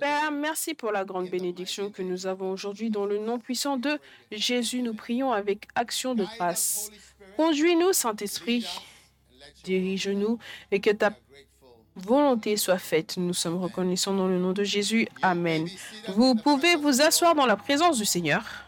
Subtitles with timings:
[0.00, 2.90] Père, merci pour la grande bénédiction que nous avons aujourd'hui.
[2.90, 3.98] Dans le nom puissant de
[4.32, 6.90] Jésus, nous prions avec action de grâce.
[7.36, 8.66] Conduis-nous, Saint-Esprit,
[9.62, 10.38] dirige-nous
[10.72, 11.12] et que ta
[11.94, 13.16] volonté soit faite.
[13.16, 15.08] Nous sommes reconnaissants dans le nom de Jésus.
[15.22, 15.68] Amen.
[16.08, 18.67] Vous pouvez vous asseoir dans la présence du Seigneur.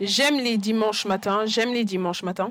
[0.00, 2.50] J'aime les dimanches matins, j'aime les dimanches matins.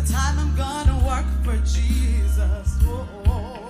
[0.00, 2.78] the time I'm gonna work for Jesus.
[2.84, 3.68] Oh,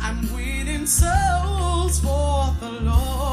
[0.00, 3.27] I'm winning souls for the Lord.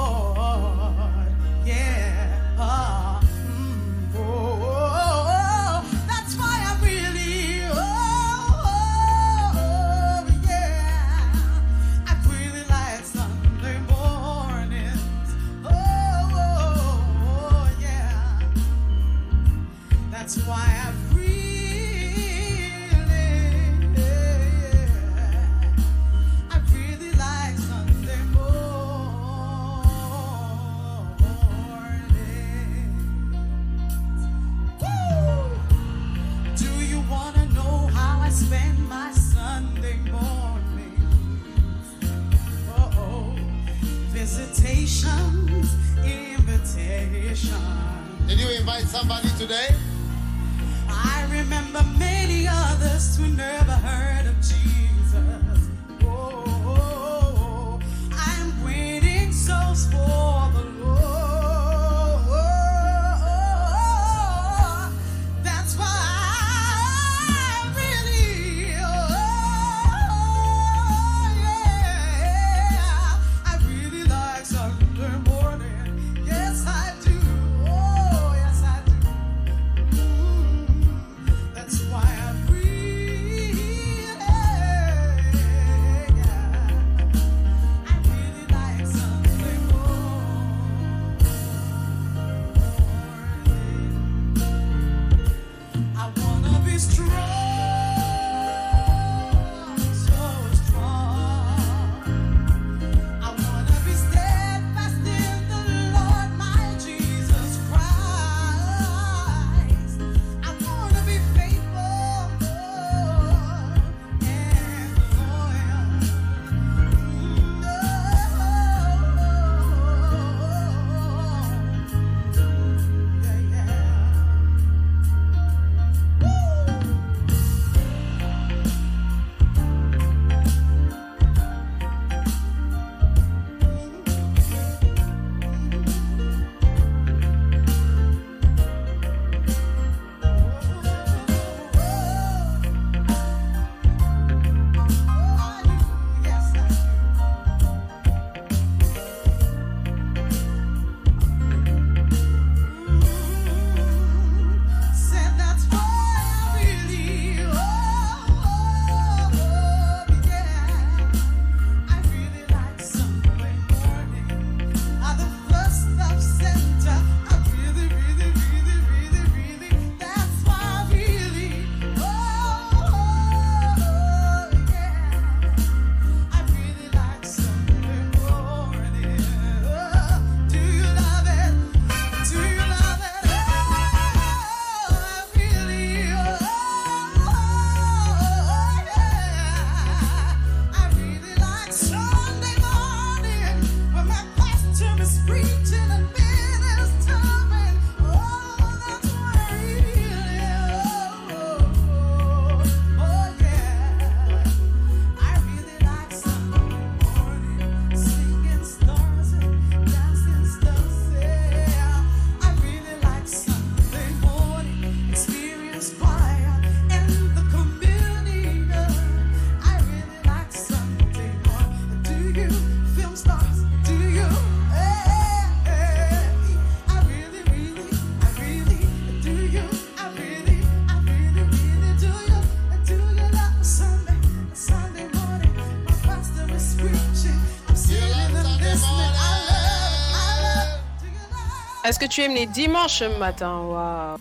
[241.85, 243.59] Est-ce que tu aimes les dimanches matin?
[243.61, 244.17] Waouh.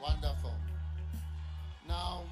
[0.00, 0.52] Wonderful.
[1.88, 2.22] Now,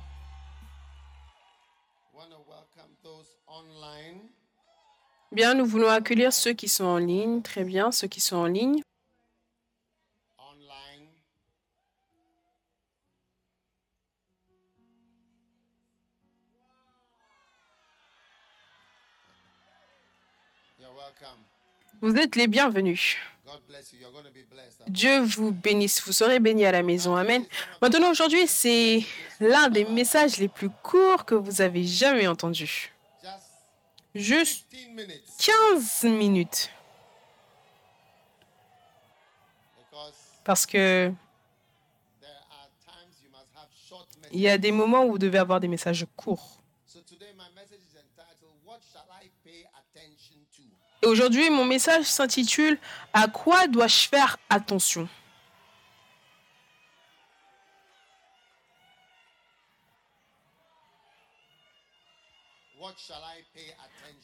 [2.14, 4.20] want to welcome those online.
[5.32, 7.42] Bien, nous voulons accueillir ceux qui sont en ligne.
[7.42, 8.80] Très bien, ceux qui sont en ligne.
[10.38, 11.08] Online.
[20.78, 21.40] You're welcome.
[22.02, 23.16] Vous êtes les bienvenus.
[24.88, 26.02] Dieu vous bénisse.
[26.02, 27.16] Vous serez bénis à la maison.
[27.16, 27.44] Amen.
[27.82, 29.02] Maintenant, aujourd'hui, c'est
[29.40, 32.92] l'un des messages les plus courts que vous avez jamais entendus.
[33.22, 33.36] Just
[34.14, 36.70] Juste 15 minutes 15 minutes.
[39.90, 40.14] because
[40.44, 41.12] Parce que
[44.32, 46.60] il y a des moments où vous devez avoir des messages courts.
[46.86, 48.69] So today my message is entitled What shall I pay attention to?
[48.69, 48.69] Et
[51.02, 52.78] aujourd'hui, mon message s'intitule
[53.12, 55.08] À quoi dois-je faire attention?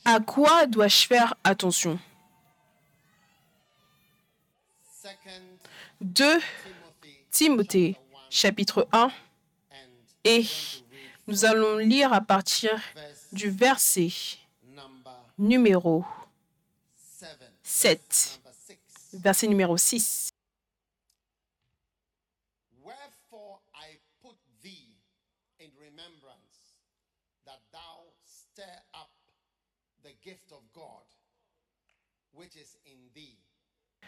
[0.04, 1.98] À quoi dois-je faire attention?
[5.02, 5.42] Second
[6.00, 6.40] 2
[7.02, 7.96] Timothy Timothée,
[8.30, 9.10] chapitre 1, and
[10.24, 10.44] et
[11.28, 12.80] nous allons lire à partir
[13.32, 14.08] du verset
[15.38, 16.04] numéro
[16.96, 17.48] seven.
[17.62, 18.78] 7, Number six.
[19.14, 20.28] verset numéro 6.
[22.82, 24.94] Wherefore I put thee
[25.58, 26.76] in remembrance
[27.44, 28.62] that thou stir
[28.94, 29.10] up
[30.04, 31.02] the gift of God
[32.32, 33.36] which is in thee.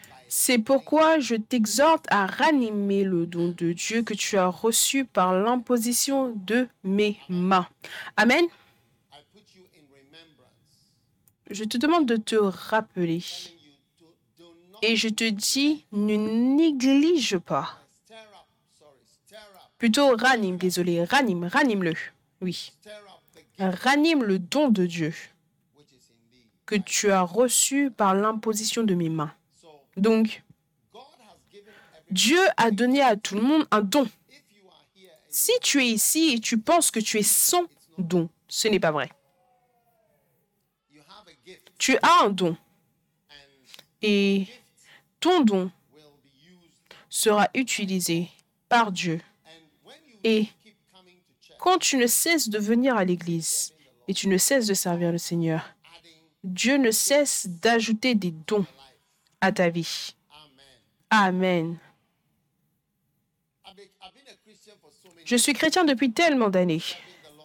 [0.07, 4.47] by the C'est pourquoi je t'exhorte à ranimer le don de Dieu que tu as
[4.47, 7.67] reçu par l'imposition de mes mains.
[8.15, 8.45] Amen.
[11.49, 13.23] Je te demande de te rappeler.
[14.81, 17.79] Et je te dis, ne néglige pas.
[19.77, 21.93] Plutôt ranime, désolé, ranime, ranime-le.
[22.41, 22.71] Oui.
[23.57, 25.13] Ranime le don de Dieu
[26.65, 29.33] que tu as reçu par l'imposition de mes mains.
[29.97, 30.43] Donc,
[32.11, 34.07] Dieu a donné à tout le monde un don.
[35.29, 37.65] Si tu es ici et tu penses que tu es sans
[37.97, 39.09] don, ce n'est pas vrai.
[40.91, 42.55] you have a gift Tu as un don
[44.01, 44.47] et
[45.19, 45.71] ton don
[47.09, 48.29] sera utilisé
[48.67, 49.21] par Dieu.
[50.23, 50.47] Et
[51.57, 53.73] quand tu ne cesses de venir à l'église
[54.07, 55.65] et tu ne cesses de servir le Seigneur,
[56.43, 58.65] Dieu ne cesse d'ajouter des dons
[59.41, 60.15] à ta vie.
[61.09, 61.77] amen
[65.25, 66.81] Je suis chrétien depuis tellement d'années,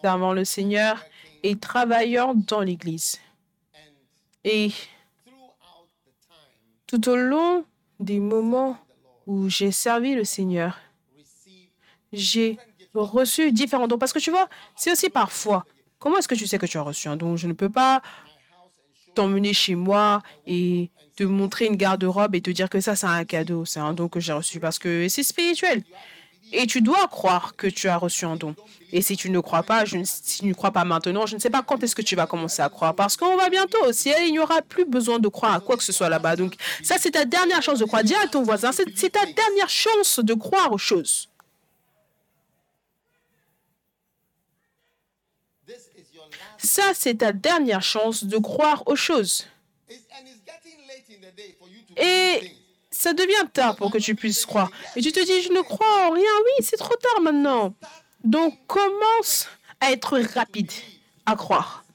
[0.01, 1.03] servant le Seigneur
[1.43, 3.19] et travaillant dans l'église.
[4.47, 4.71] Et
[6.85, 7.65] tout au long
[7.99, 8.77] des moments
[9.25, 10.77] où j'ai servi le Seigneur,
[12.13, 12.59] j'ai
[12.93, 13.97] reçu différents dons.
[13.97, 15.65] Parce que tu vois, c'est aussi parfois,
[15.97, 17.35] comment est-ce que tu sais que tu as reçu un don?
[17.35, 18.03] Je ne peux pas
[19.15, 23.25] t'emmener chez moi et te montrer une garde-robe et te dire que ça, c'est un
[23.25, 25.83] cadeau, c'est un don que j'ai reçu parce que c'est spirituel.
[26.51, 28.55] Et tu dois croire que tu as reçu un don.
[28.91, 31.49] Et si tu ne crois pas, si tu ne crois pas maintenant, je ne sais
[31.49, 32.95] pas quand est-ce que tu vas commencer à croire.
[32.95, 35.75] Parce qu'on va bientôt au ciel, il n'y aura plus besoin de croire à quoi
[35.75, 36.35] que ce soit là-bas.
[36.35, 38.03] Donc ça, c'est ta dernière chance de croire.
[38.03, 41.29] Dis à ton voisin, c'est ta dernière chance de croire aux choses.
[46.57, 49.45] Ça, c'est ta dernière chance de croire aux choses.
[51.97, 52.55] Et.
[53.05, 54.71] Ça devient tard pour que tu puisses croire.
[54.95, 56.23] Et tu te dis, je ne crois en rien.
[56.43, 57.75] Oui, c'est trop tard maintenant.
[58.23, 59.47] Donc commence
[59.79, 60.71] à être rapide
[61.23, 61.85] à croire.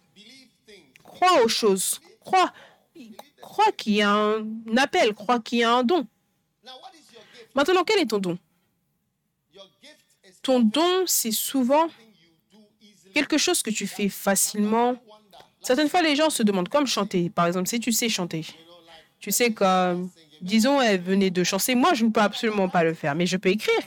[1.02, 2.00] Crois aux choses.
[2.20, 2.52] Crois.
[3.42, 5.12] Crois qu'il y a un appel.
[5.14, 6.06] Crois qu'il y a un don.
[7.56, 8.38] Maintenant, quel est ton don?
[10.42, 11.88] Ton don, c'est souvent
[13.14, 14.94] quelque chose que tu fais facilement.
[15.60, 17.30] Certaines fois, les gens se demandent comme chanter.
[17.30, 18.46] Par exemple, si tu sais chanter.
[19.18, 20.08] Tu sais, comme,
[20.40, 21.74] disons, elle venait de chanter.
[21.74, 23.82] Moi, je ne peux absolument pas le faire, mais je peux écrire.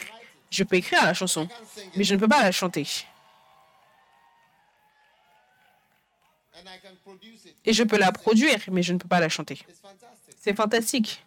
[0.50, 1.48] Je peux écrire la chanson,
[1.96, 2.88] mais je ne peux pas la chanter.
[7.66, 9.60] Et je peux la produire, mais je ne peux pas la chanter.
[10.40, 11.24] C'est fantastique.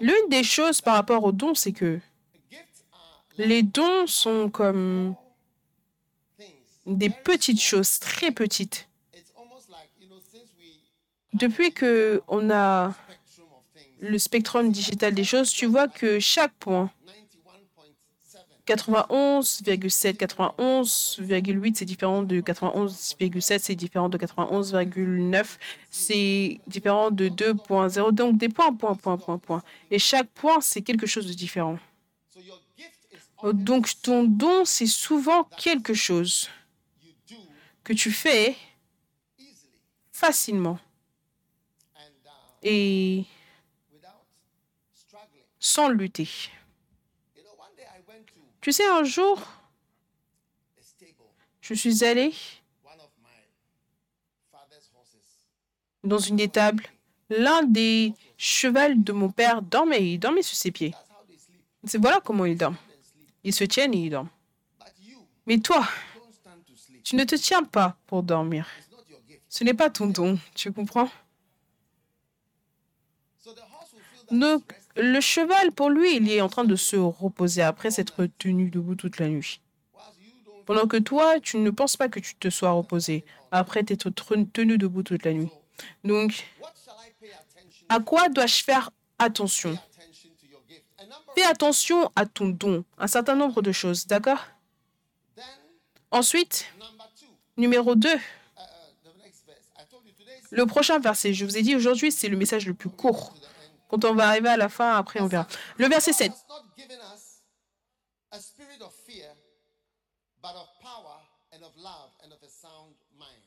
[0.00, 2.00] L'une des choses par rapport aux dons, c'est que
[3.36, 5.14] les dons sont comme
[6.86, 8.88] des petites choses, très petites.
[11.34, 12.94] Depuis que on a
[14.00, 16.90] le spectrum digital des choses, tu vois que chaque point
[18.66, 25.58] 91.7 91,7, 91,8, c'est différent de 91,7, c'est différent de 91,9,
[25.90, 28.12] c'est différent de 2.0.
[28.12, 29.62] Donc des points, points, points, points, points.
[29.90, 31.78] Et chaque point, c'est quelque chose de différent.
[33.52, 36.48] Donc ton don, c'est souvent quelque chose
[37.82, 38.56] que tu fais
[40.10, 40.78] facilement
[42.64, 43.24] et
[45.60, 46.28] sans lutter.
[48.60, 49.40] Tu sais, un jour,
[51.60, 52.64] je suis horses.
[56.04, 56.84] dans une étable.
[57.30, 60.94] L'un des chevals de mon père dormait, il dormait sur ses pieds.
[61.84, 62.72] C'est voilà comment il dort.
[62.72, 63.28] And sleep.
[63.42, 64.28] Il se tient et il dort.
[64.78, 65.86] But you Mais toi,
[67.02, 68.66] tu ne te tiens pas pour dormir.
[69.48, 71.08] Ce n'est pas ton don, tu comprends
[73.38, 73.60] So the
[74.30, 74.60] resting
[74.96, 78.94] le cheval, pour lui, il est en train de se reposer après s'être tenu debout
[78.94, 79.60] toute la nuit.
[80.66, 84.48] Pendant que toi, tu ne penses pas que tu te sois reposé après t'être tr-
[84.52, 85.48] tenu debout toute la nuit.
[86.04, 86.44] Donc,
[87.88, 89.76] à quoi dois-je faire attention?
[91.36, 94.38] Fais attention à ton don, un certain nombre de choses, d'accord?
[96.12, 96.66] Ensuite,
[97.56, 98.18] numéro 2, Uh, uh,
[99.02, 99.66] the next verse.
[99.76, 101.34] I told you today's le prochain verset.
[101.34, 103.34] Je vous ai dit aujourd'hui, c'est le message le plus court.
[103.94, 105.46] Quand on va arriver à la fin, après on verra.
[105.78, 106.32] Le verset 7.
[106.32, 107.42] God has not given us
[108.32, 109.28] a spirit of fear,
[110.42, 111.20] but of power
[111.52, 113.44] and of love and of a sound mind.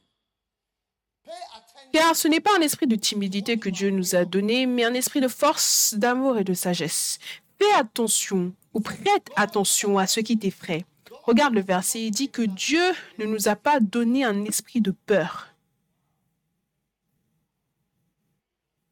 [1.25, 1.91] Pay attention.
[1.91, 4.93] Car ce n'est pas un esprit de timidité que Dieu nous a donné, mais un
[4.93, 7.19] esprit de force, d'amour et de sagesse.
[7.59, 10.85] Fais attention ou prête attention à ce qui t'effraie.
[11.23, 14.91] Regarde le verset, il dit que Dieu ne nous a pas donné un esprit de
[14.91, 15.49] peur,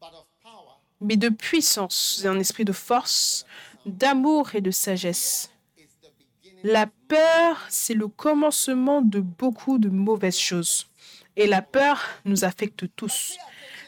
[0.01, 3.45] but of power mais de puissance, un esprit de force,
[3.85, 5.51] d'amour et de sagesse.
[6.63, 10.88] La peur, c'est le commencement de beaucoup de mauvaises choses.
[11.35, 13.38] Et la peur nous affecte tous.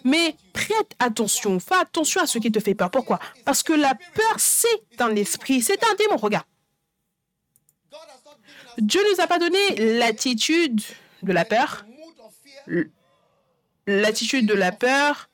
[0.03, 2.91] Mais prête attention, fais attention à ce qui te fait peur.
[2.91, 3.19] Pourquoi?
[3.45, 6.17] Parce que la peur, c'est un esprit, c'est un démon.
[6.17, 6.45] Regarde,
[8.77, 10.81] Dieu ne nous a pas donné l'attitude
[11.24, 11.83] de la peur,
[13.88, 15.26] l'attitude de la peur,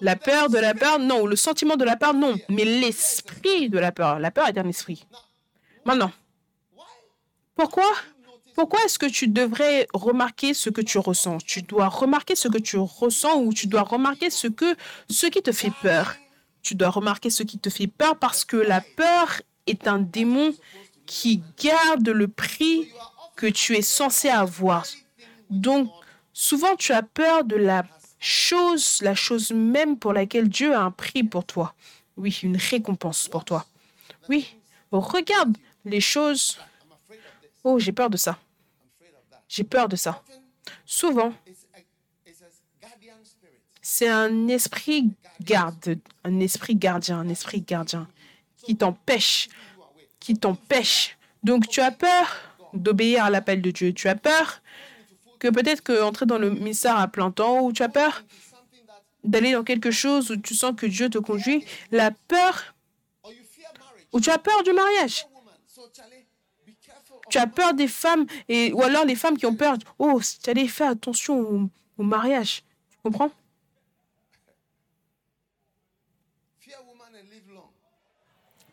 [0.00, 3.78] la peur de la peur, non, le sentiment de la peur, non, mais l'esprit de
[3.78, 4.18] la peur.
[4.18, 5.04] La peur est un esprit.
[5.84, 6.12] Maintenant,
[7.54, 7.90] pourquoi
[8.54, 11.38] Pourquoi est-ce que tu devrais remarquer ce que tu ressens?
[11.46, 14.76] Tu dois remarquer ce que tu ressens ou tu dois remarquer ce, que,
[15.08, 16.14] ce qui te fait peur.
[16.62, 20.54] Tu dois remarquer ce qui te fait peur parce que la peur est un démon
[21.06, 22.88] qui garde le prix
[23.36, 24.86] que tu es censé avoir.
[25.50, 25.90] Donc,
[26.32, 27.84] souvent, tu as peur de la
[28.22, 31.74] chose, la chose même pour laquelle Dieu a un prix pour toi.
[32.16, 33.66] Oui, une récompense pour toi.
[34.28, 34.54] Oui,
[34.92, 36.58] regarde les choses.
[37.64, 38.38] Oh, j'ai peur de ça.
[39.48, 40.22] J'ai peur de ça.
[40.86, 41.34] Souvent,
[43.80, 45.10] c'est un esprit
[45.40, 48.08] garde, un esprit gardien, un esprit gardien
[48.64, 49.48] qui t'empêche,
[50.20, 51.18] qui t'empêche.
[51.42, 52.36] Donc tu as peur
[52.72, 53.92] d'obéir à l'appel de Dieu.
[53.92, 54.61] Tu as peur
[55.42, 58.22] que peut-être que entrer dans le ministère à plein temps ou tu as peur
[59.24, 61.64] d'aller dans quelque chose où tu sens que Dieu te conduit.
[61.90, 62.76] La peur
[64.12, 65.26] ou tu as peur du mariage?
[67.28, 69.76] Tu as peur des femmes et ou alors les femmes qui ont peur.
[69.98, 71.68] Oh, allez fais attention
[71.98, 72.62] au, mariage.
[72.90, 73.32] Tu comprends.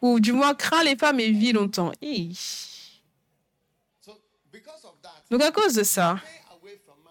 [0.03, 1.91] Ou du moins crains les femmes et vis longtemps.
[5.31, 6.19] Donc à cause de ça,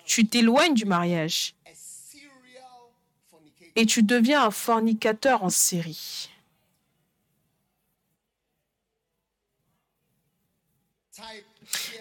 [0.08, 1.54] tu t'éloignes du mariage
[3.76, 6.30] et tu deviens un fornicateur en série.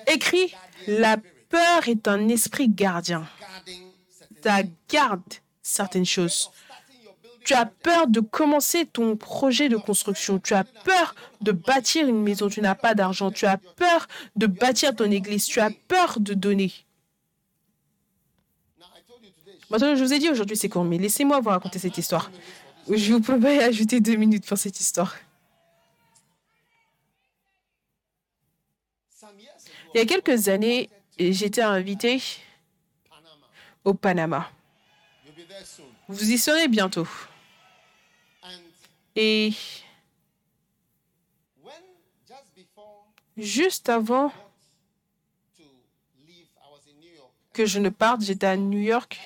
[0.07, 0.53] Écrit,
[0.87, 1.17] la
[1.49, 3.27] peur est un esprit gardien.
[4.43, 5.21] Ça garde
[5.61, 6.49] certaines choses.
[7.43, 10.39] Tu as peur de commencer ton projet de construction.
[10.39, 12.49] Tu as peur de bâtir une maison.
[12.49, 13.31] Tu n'as pas d'argent.
[13.31, 15.45] Tu as peur de bâtir ton église.
[15.45, 16.73] Tu as peur de donner.
[18.79, 19.56] Now I told you today.
[19.69, 22.31] Maintenant, je vous ai dit aujourd'hui, c'est court, mais laissez-moi vous raconter cette histoire.
[22.89, 25.15] Je vous peux pas ajouter deux minutes pour cette histoire.
[29.93, 31.83] Il y a quelques années, j'étais Panama.
[33.83, 34.49] au Panama.
[36.07, 37.07] Vous y serez bientôt.
[39.15, 39.51] Et
[43.35, 44.31] juste avant
[47.51, 49.19] que je ne parte, j'étais à New York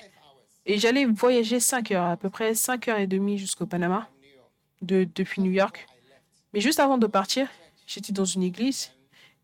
[0.66, 4.08] et j'allais voyager 5 heures, à peu près 5 heures et demie jusqu'au Panama,
[4.80, 5.86] de, depuis New York.
[6.52, 7.48] Mais juste avant de partir,
[7.86, 8.92] j'étais dans une église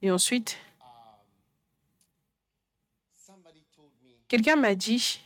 [0.02, 0.58] Et ensuite,
[4.28, 5.20] quelqu'un m'a dit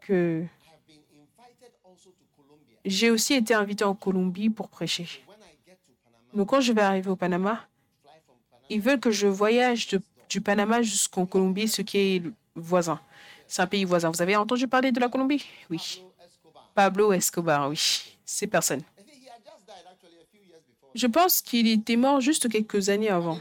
[0.00, 0.44] que
[2.84, 5.06] j'ai aussi été invité en Colombie pour prêcher.
[6.32, 7.66] Donc quand je vais arriver au Panama,
[8.70, 9.88] ils veulent que je voyage
[10.28, 12.22] du Panama jusqu'en Colombie, ce qui est
[12.54, 13.00] voisin.
[13.50, 14.10] C'est un pays voisin.
[14.10, 15.44] Vous avez entendu parler de la Colombie?
[15.68, 16.04] Oui.
[16.72, 18.16] Pablo Escobar, oui.
[18.24, 18.82] Ces personnes.
[20.94, 23.40] Je pense qu'il était mort juste quelques années avant.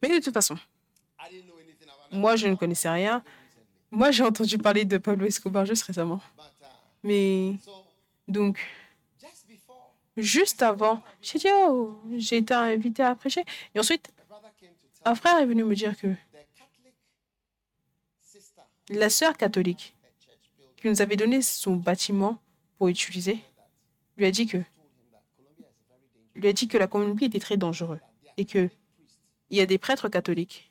[0.00, 0.56] Mais de toute façon,
[2.12, 3.20] moi, je ne connaissais rien.
[3.90, 6.20] Moi, j'ai entendu parler de Pablo Escobar juste récemment.
[7.02, 7.56] Mais
[8.28, 8.60] donc,
[10.16, 13.44] juste avant, j'ai dit, oh, j'ai été invité à prêcher.
[13.74, 14.08] Et ensuite,
[15.04, 16.14] un frère est venu me dire que
[18.90, 19.94] la sœur catholique
[20.76, 22.40] qui nous avait donné son bâtiment
[22.78, 23.38] pour utiliser
[24.16, 24.58] lui a dit que
[26.34, 27.98] lui a dit que la Colombie était très dangereuse
[28.36, 28.70] et que
[29.50, 30.70] il y a des prêtres catholiques.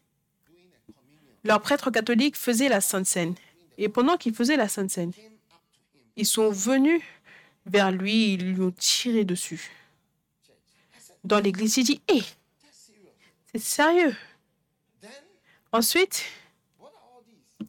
[1.44, 3.36] Leurs prêtres catholiques faisaient la Sainte Seine.
[3.78, 5.14] Et pendant qu'ils faisaient la Sainte Seine,
[6.16, 7.02] ils sont venus
[7.66, 9.72] vers lui, ils lui ont tiré dessus.
[11.24, 13.12] Dans l'église, il dit Hé, That's serious.
[13.52, 14.16] c'est sérieux.
[15.72, 16.24] Ensuite,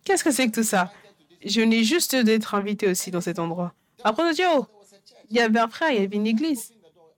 [0.08, 0.90] qu'est-ce que c'est que tout ça?
[1.44, 3.74] Je venais juste d'être invité aussi dans cet endroit.
[4.02, 4.66] Après, dit Oh,
[5.28, 6.72] il y avait un frère, il y avait une église.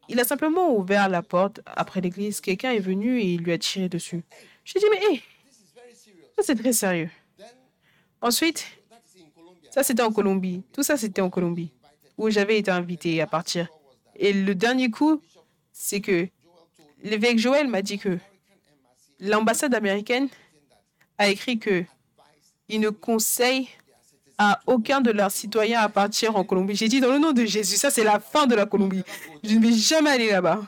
[0.08, 2.40] Il a simplement ouvert la porte après l'église.
[2.40, 4.24] Quelqu'un est venu et il lui a tiré dessus.
[4.64, 5.22] J'ai dit Mais hé,
[6.36, 7.10] ça c'est très sérieux.
[8.20, 8.66] Ensuite,
[9.70, 10.64] ça c'était en Colombie.
[10.72, 11.72] Tout ça c'était en Colombie,
[12.18, 13.68] où j'avais été invité à partir.
[14.16, 15.22] Et le dernier coup,
[15.72, 16.26] c'est que
[17.04, 18.18] l'évêque Joël m'a dit que
[19.20, 20.28] l'ambassade américaine
[21.18, 21.84] a écrit que
[22.70, 23.68] il ne conseille
[24.38, 26.74] à aucun de leurs citoyens à partir en Colombie.
[26.74, 29.02] J'ai dit dans le nom de Jésus, ça c'est la fin de la Colombie.
[29.44, 30.62] Je ne vais jamais aller là-bas.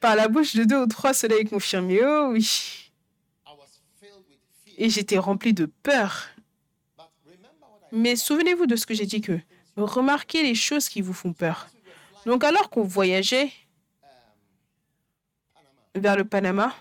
[0.00, 2.00] Par la bouche de deux ou trois, cela est confirmé.
[2.04, 2.90] Oh oui.
[4.78, 6.28] Et j'étais rempli de peur.
[7.92, 9.38] Mais souvenez-vous de ce que j'ai dit que
[9.76, 11.68] remarquez les choses qui vous font peur.
[12.24, 13.52] Donc alors qu'on voyageait
[15.94, 16.74] vers le Panama,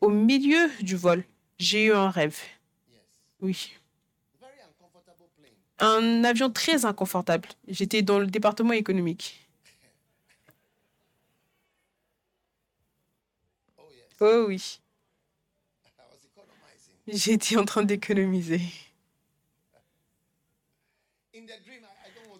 [0.00, 1.24] au milieu du vol,
[1.58, 2.38] j'ai eu un rêve.
[3.40, 3.72] Oui.
[5.78, 7.48] Un avion très inconfortable.
[7.68, 9.40] J'étais dans le département économique.
[14.20, 14.80] Oh oui.
[17.06, 18.60] J'étais en train d'économiser.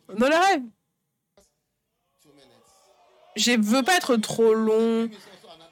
[0.08, 0.62] Dans le rêve,
[3.36, 5.10] je ne veux pas être trop long.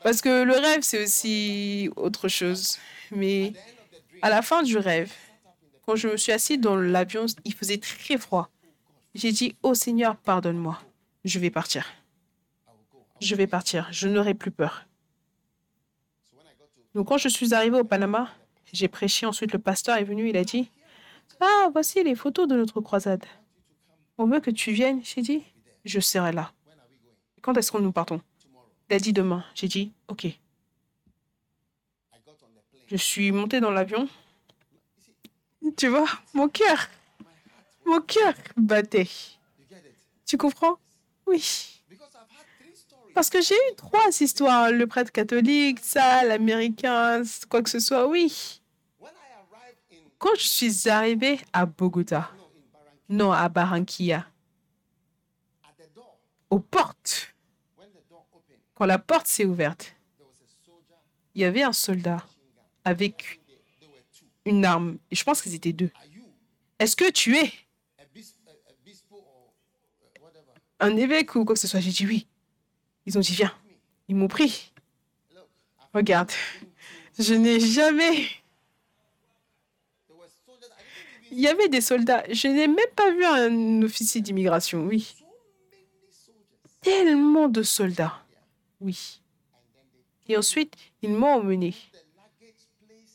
[0.03, 2.79] Parce que le rêve, c'est aussi autre chose.
[3.11, 3.53] Mais
[4.21, 5.13] à la fin du rêve,
[5.87, 8.49] quand je me suis assis dans l'avion, il faisait très froid.
[9.15, 10.81] J'ai dit, oh Seigneur, pardonne-moi.
[11.25, 11.87] Je vais partir.
[13.21, 13.89] Je vais partir.
[13.93, 14.87] Je n'aurai plus peur.
[16.95, 18.29] Donc quand je suis arrivé au Panama,
[18.73, 19.27] j'ai prêché.
[19.27, 20.29] Ensuite, le pasteur est venu.
[20.29, 20.71] Il a dit,
[21.41, 23.25] ah, voici les photos de notre croisade.
[24.19, 25.01] On veut que tu viennes.
[25.05, 25.43] J'ai dit,
[25.85, 26.53] je serai là.
[27.41, 28.21] Quand est-ce que nous partons?
[28.99, 29.43] Dit demain.
[29.55, 30.27] J'ai dit, ok.
[32.87, 34.07] Je suis montée dans l'avion.
[35.79, 36.89] Tu vois, mon cœur,
[37.87, 39.09] mon cœur battait.
[40.27, 40.77] Tu comprends?
[41.27, 41.83] Oui.
[43.15, 44.71] Parce que j'ai eu trois histoires.
[44.71, 48.07] Le prêtre catholique, ça, l'américain, quoi que ce soit.
[48.07, 48.61] Oui.
[50.19, 52.31] Quand je suis arrivée à Bogota,
[53.09, 54.27] non à Barranquilla,
[56.51, 57.32] aux portes,
[58.87, 59.95] la porte s'est ouverte,
[61.35, 62.27] il y avait un soldat
[62.85, 63.41] avec
[64.45, 64.99] une arme.
[65.11, 65.91] Je pense qu'ils étaient deux.
[66.79, 67.53] Est-ce que tu es
[70.81, 71.81] un évêque ou quoi que ce soit?
[71.81, 72.27] J'ai dit oui.
[73.07, 73.55] Ils ont dit viens.
[74.09, 74.73] Ils m'ont pris.
[75.95, 76.31] Regarde,
[77.19, 78.27] je n'ai jamais.
[81.31, 82.25] Il y avait des soldats.
[82.31, 84.85] Je n'ai même pas vu un officier d'immigration.
[84.85, 85.15] Oui.
[86.83, 88.22] Tellement de soldats.
[88.83, 89.21] Oui.
[90.29, 91.75] Et ensuite, ils m'ont emmené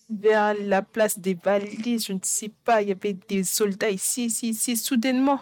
[0.10, 2.06] vers la place des valises.
[2.06, 2.82] Je ne sais pas.
[2.82, 4.78] Il y avait des soldats ici, ici, ici.
[4.78, 5.42] Soudainement,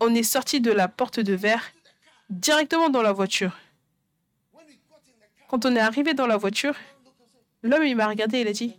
[0.00, 1.62] on est sorti de la porte de verre
[2.30, 3.56] directement dans la voiture.
[5.48, 6.74] Quand on est arrivé dans la voiture,
[7.62, 8.74] l'homme il m'a regardé et il a dit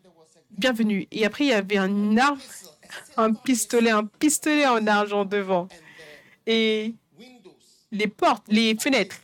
[0.50, 1.08] bienvenue.
[1.12, 2.39] Et après, il y avait une arme,
[3.17, 5.67] un pistolet, un pistolet en argent devant.
[6.48, 6.96] Et
[7.91, 9.23] les portes, les fenêtres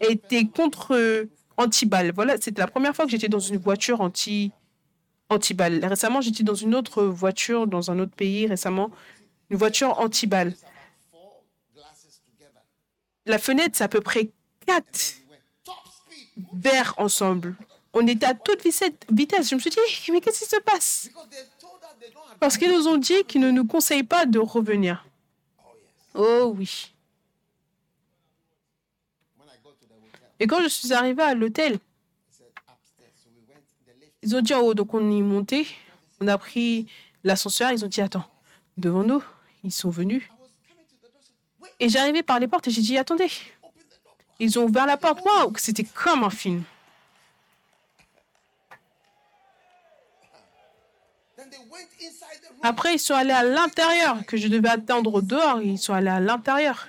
[0.00, 2.12] étaient contre euh, anti-balles.
[2.14, 4.52] Voilà, c'était la première fois que j'étais dans une voiture anti
[5.28, 5.84] anti-balles.
[5.84, 8.90] Récemment, j'étais dans une autre voiture dans un autre pays récemment,
[9.48, 10.54] une voiture together.
[13.26, 14.30] La fenêtre, c'est à peu près
[14.66, 14.84] 4.
[14.84, 15.74] We went top
[16.52, 17.54] vers ensemble.
[17.92, 19.48] On était à toute vitesse.
[19.48, 19.78] Je me suis dit,
[20.12, 21.10] mais qu'est-ce qui se passe?
[22.38, 25.04] Parce qu'ils nous ont dit qu'ils ne nous conseillent pas de revenir.
[26.14, 26.92] Oh oui.
[30.40, 31.78] Et quand je suis arrivée à l'hôtel,
[34.22, 35.66] ils ont dit en haut, donc on est monté.
[36.20, 36.86] On a pris
[37.24, 37.70] l'ascenseur.
[37.72, 38.24] Ils ont dit, attends,
[38.78, 39.22] devant nous,
[39.62, 40.22] ils sont venus.
[41.78, 43.30] Et j'arrivais par les portes et j'ai dit, attendez.
[44.38, 45.20] Ils ont ouvert la porte.
[45.24, 46.64] Waouh, c'était comme un film.
[52.62, 55.60] Après, ils sont allés à l'intérieur, que je devais attendre dehors.
[55.60, 56.88] Ils sont allés à l'intérieur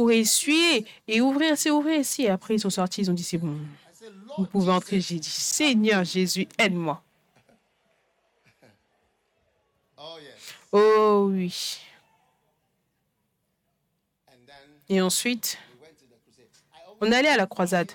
[0.00, 2.22] pour essuyer et ouvrir ici, ouvrir ici.
[2.22, 3.60] Et après, ils sont sortis, ils ont dit, c'est bon,
[4.38, 4.98] vous pouvez entrer.
[4.98, 7.02] J'ai dit, Seigneur Jésus, aide-moi.
[10.72, 11.80] oh oui.
[14.88, 15.58] Et ensuite,
[17.02, 17.92] on allait à la croisade.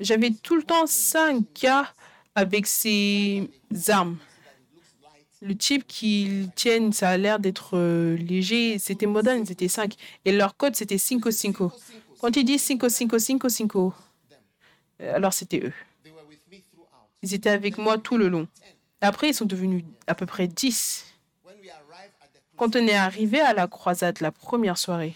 [0.00, 1.94] J'avais tout le temps cinq gars
[2.34, 3.48] avec ses
[3.86, 4.18] armes.
[5.44, 8.78] Le type qu'ils tiennent, ça a l'air d'être euh, léger.
[8.78, 9.94] C'était moderne, ils étaient cinq.
[10.24, 11.70] Et leur code, c'était 5-5.
[12.18, 13.92] Quand ils disent 5-5-5-5,
[15.02, 15.72] euh, alors c'était eux.
[17.20, 18.48] Ils étaient avec moi tout le long.
[19.02, 21.04] Après, ils sont devenus à peu près 10.
[21.44, 24.78] When we arrived at the crusade, Quand on est arrivé à la croisade la première
[24.78, 25.14] soirée,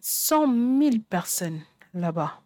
[0.00, 0.48] 100,000
[0.90, 0.90] people.
[0.90, 1.60] 100 000 personnes
[1.94, 2.40] là-bas.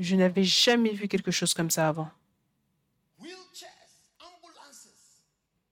[0.00, 2.10] Je n'avais jamais vu quelque chose comme ça avant.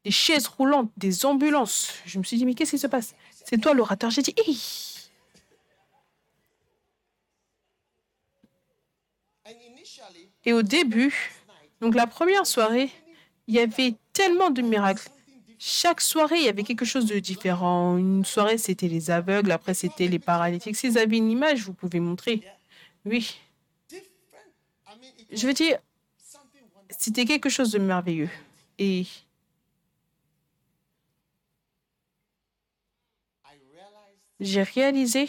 [0.07, 1.93] Des chaises roulantes, des ambulances.
[2.07, 3.17] Je me suis dit, mais qu'est-ce qui se passe?
[3.45, 4.09] C'est toi l'orateur.
[4.09, 4.57] J'ai dit, Hey
[10.45, 11.13] Et au début,
[11.81, 12.89] donc la première soirée,
[13.49, 15.09] il y avait tellement de miracles.
[15.59, 17.97] Chaque soirée, il y avait quelque chose de différent.
[17.97, 20.77] Une soirée, c'était les aveugles, après, c'était les paralytiques.
[20.77, 22.45] Si vous avez une image, vous pouvez montrer.
[23.05, 23.37] Oui,
[25.33, 25.79] je veux dire,
[26.97, 28.31] c'était quelque chose de merveilleux.
[34.41, 35.29] J'ai réalisé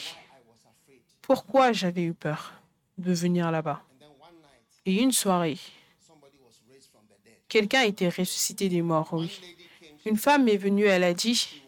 [1.21, 2.53] pourquoi j'avais eu peur
[2.97, 3.83] de venir là-bas.
[4.85, 5.59] Et une soirée,
[7.47, 9.13] quelqu'un a été ressuscité des morts,
[10.05, 11.61] Une femme est venue, elle a dit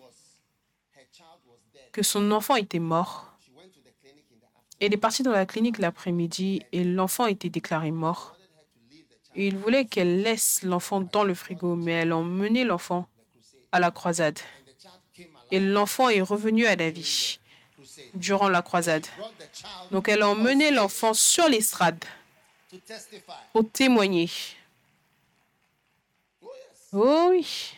[1.92, 3.38] que son enfant était mort.
[4.80, 8.38] Elle est partie dans la clinique l'après-midi et l'enfant était déclaré mort.
[9.36, 13.08] Il voulait qu'elle laisse l'enfant dans le frigo, mais elle a emmené l'enfant
[13.72, 14.40] à la croisade.
[15.52, 17.40] Et l'enfant est revenu à la vie
[18.14, 19.06] durant la croisade.
[19.92, 22.04] Donc elle a emmené l'enfant sur l'estrade
[23.52, 24.30] pour témoigner.
[26.92, 27.76] Oh oui.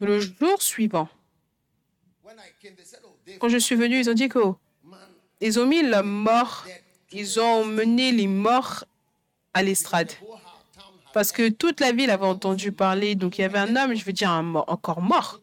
[0.00, 1.08] Le jour suivant,
[2.24, 4.38] when I came, they said, "Oh, Dave, quand je suis venue, ils ont dit que
[5.58, 6.66] ont mis l'homme mort,
[7.12, 8.84] ils ont emmené les morts
[9.54, 10.10] à l'estrade.
[11.12, 13.14] Parce que toute la ville avait entendu parler.
[13.14, 15.40] Donc il y avait un homme, je veux dire un mort, encore mort.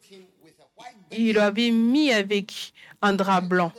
[1.11, 3.71] il l'avait mis avec un drap blanc.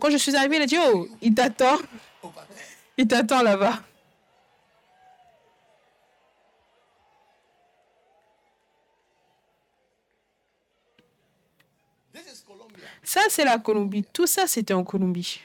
[0.00, 1.74] Quand je suis arrivée, il a dit Oh, il t'attend.
[2.22, 2.66] over there."
[2.98, 3.80] Il t'attend là-bas.
[13.02, 14.04] Ça, c'est la Colombie.
[14.12, 15.40] Tout ça, c'était en Colombie.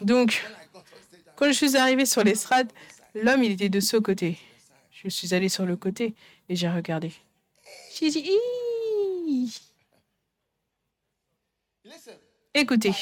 [0.00, 0.42] Donc,
[1.42, 2.70] quand je suis arrivée sur l'estrade,
[3.16, 4.38] l'homme, il était de ce côté.
[4.92, 6.14] Je suis allée sur le côté
[6.48, 7.12] et j'ai regardé.
[12.54, 12.94] Écoutez,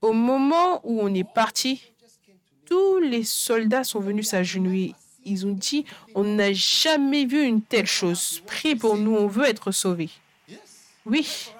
[0.00, 1.82] au moment où on est parti,
[2.64, 4.94] tous les soldats sont venus s'agenouiller.
[5.24, 5.84] Ils ont dit
[6.14, 8.40] On n'a jamais vu une telle chose.
[8.46, 10.10] Prie pour nous, on veut être sauvés.
[11.04, 11.50] Oui,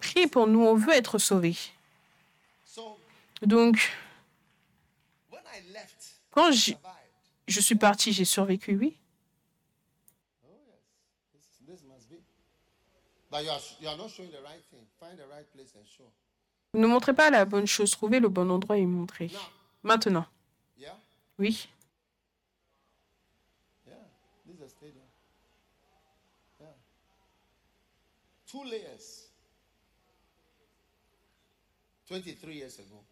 [0.00, 1.56] prie pour nous, on veut être sauvés.
[3.42, 3.92] Donc,
[6.32, 6.72] quand je,
[7.46, 8.98] je suis partie, j'ai survécu, oui.
[16.74, 19.30] Ne montrez pas la bonne chose, trouvez le bon endroit et montrez.
[19.82, 20.26] Maintenant,
[21.38, 21.68] oui.
[28.46, 29.30] Two layers.
[32.10, 33.02] 23 years ago.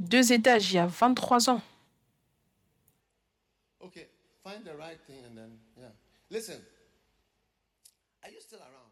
[0.00, 1.60] Deux étages, il y a 23 ans.
[3.80, 4.08] Okay.
[4.42, 5.92] Find the right thing and then, yeah.
[6.30, 6.58] Listen.
[8.22, 8.90] Are you still around?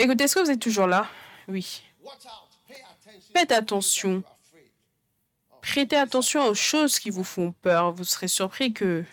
[0.00, 1.08] Écoutez, est-ce que vous êtes toujours là?
[1.46, 1.82] Oui.
[3.32, 4.24] Faites attention.
[4.42, 4.70] afraid.
[5.60, 7.92] Prêtez attention aux choses qui vous font peur.
[7.92, 9.04] Vous serez surpris que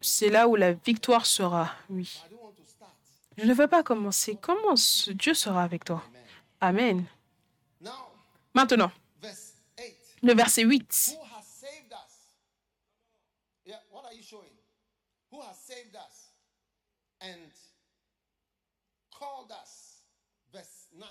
[0.00, 1.72] c'est là où la victoire sera.
[1.88, 2.20] Oui.
[3.38, 4.36] Je ne veux pas commencer.
[4.40, 4.74] Comment
[5.14, 6.02] Dieu sera avec toi?
[6.60, 7.06] Amen.
[8.56, 8.90] Maintenant,
[9.20, 9.94] verse 8.
[10.22, 11.10] le verset 8.
[11.12, 12.32] Who has saved us?
[13.66, 14.48] Yeah, what are you showing?
[15.30, 16.32] Who has saved us
[17.20, 17.52] and
[19.10, 20.00] called us?
[20.50, 21.06] Verse 9.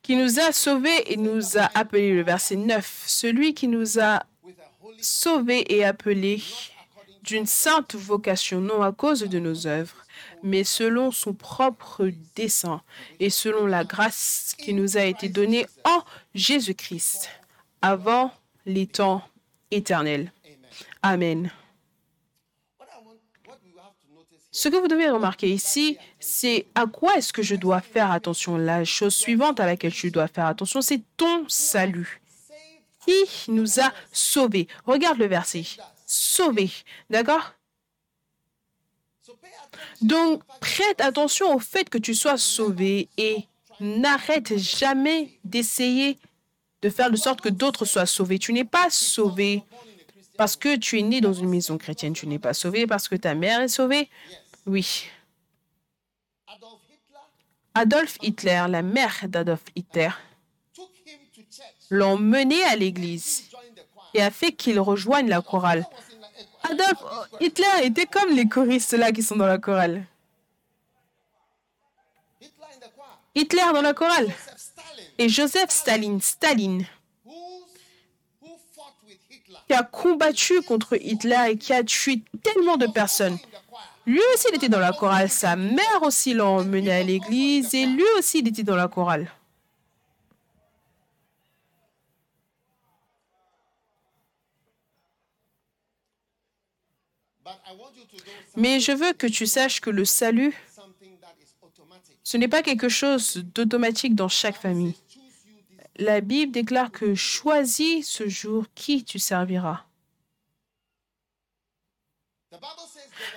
[0.00, 2.14] Qui nous a sauvés et nous a appelés.
[2.14, 3.04] Le verset 9.
[3.06, 4.24] Celui qui nous a
[5.02, 6.42] sauvés et appelés
[7.22, 10.03] d'une sainte vocation, non à cause de nos œuvres,
[10.42, 12.82] mais selon son propre dessein
[13.20, 16.02] et selon la grâce qui nous a été donnée en
[16.34, 17.30] Jésus-Christ,
[17.82, 18.32] avant
[18.66, 19.22] les temps
[19.70, 20.32] éternels.
[21.02, 21.50] Amen.
[24.56, 28.56] Ce que vous devez remarquer ici, c'est à quoi est-ce que je dois faire attention?
[28.56, 32.20] La chose suivante à laquelle tu dois faire attention, c'est ton salut.
[33.04, 34.68] Qui nous a sauvés?
[34.86, 35.64] Regarde le verset.
[36.06, 36.70] Sauvés.
[37.10, 37.52] D'accord?
[40.00, 43.46] Donc, prête attention au fait que tu sois sauvé et
[43.80, 46.18] n'arrête jamais d'essayer
[46.82, 48.38] de faire de sorte que d'autres soient sauvés.
[48.38, 49.62] Tu n'es pas sauvé
[50.36, 52.12] parce que tu es né dans une maison chrétienne.
[52.12, 54.10] Tu n'es pas sauvé parce que ta mère est sauvée.
[54.66, 55.06] Oui.
[57.74, 60.10] Adolf Hitler la mère d'Adolf Hitler,
[61.90, 63.50] l'ont mené à l'église
[64.14, 65.86] et a fait qu'il rejoigne la chorale.
[67.40, 70.04] Hitler était comme les choristes là qui sont dans la chorale.
[73.34, 74.28] Hitler dans la chorale.
[75.18, 76.86] Et Joseph Staline, Staline,
[79.66, 83.38] qui a combattu contre Hitler et qui a tué tellement de personnes.
[84.06, 85.30] Lui aussi, il était dans la chorale.
[85.30, 89.30] Sa mère aussi l'a emmené à l'église et lui aussi, il était dans la chorale.
[96.86, 97.33] But I want you to know
[98.56, 100.54] Mais je veux que tu saches que le salut,
[102.22, 104.94] ce n'est pas quelque chose d'automatique dans chaque famille.
[105.96, 109.84] La Bible déclare que choisis ce jour qui tu serviras.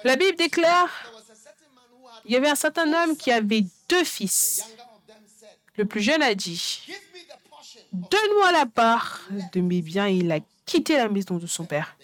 [0.04, 0.89] La Bible déclare,
[2.26, 4.63] il y avait un certain homme qui avait deux fils.
[5.76, 6.82] Le plus jeune a dit,
[7.93, 9.22] donne-moi la part
[9.54, 10.08] de mes biens.
[10.08, 11.96] Et il a quitté la maison de son père,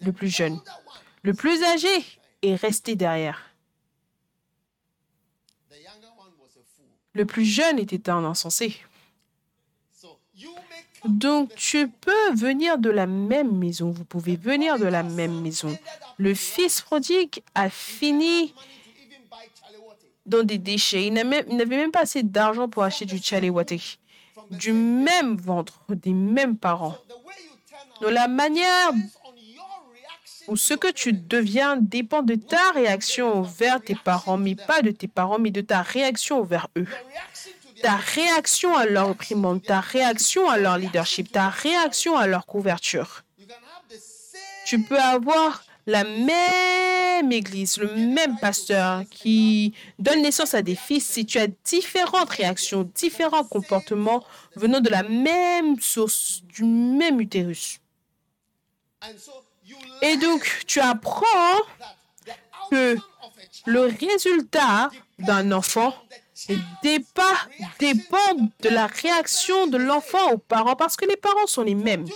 [0.00, 0.60] le plus jeune.
[1.22, 2.04] Le plus âgé
[2.42, 3.42] est resté derrière.
[7.14, 8.76] Le plus jeune était un insensé.
[11.04, 13.90] Donc tu peux venir de la même maison.
[13.90, 15.76] Vous pouvez venir de la même maison.
[16.16, 18.54] Le fils prodigue a fini
[20.26, 21.06] dans des déchets.
[21.06, 21.44] Il n'avait
[21.76, 23.74] même pas assez d'argent pour acheter du chalewate.
[24.50, 26.96] Du même ventre, des mêmes parents.
[28.00, 28.92] Donc la manière
[30.48, 34.90] où ce que tu deviens dépend de ta réaction envers tes parents, mais pas de
[34.90, 36.86] tes parents, mais de ta réaction envers eux.
[37.82, 43.24] Ta réaction à leur opprimante, ta réaction à leur leadership, ta réaction à leur couverture.
[44.64, 51.06] Tu peux avoir la même église, le même pasteur qui donne naissance à des fils
[51.06, 54.22] si tu as différentes réactions, différents comportements
[54.56, 57.80] venant de la même source, du même utérus.
[60.02, 61.58] Et donc, tu apprends
[62.70, 62.96] que
[63.66, 65.94] le résultat d'un enfant
[66.82, 67.22] dépend,
[67.78, 72.06] dépend de la réaction de l'enfant aux parents parce que les parents sont les mêmes.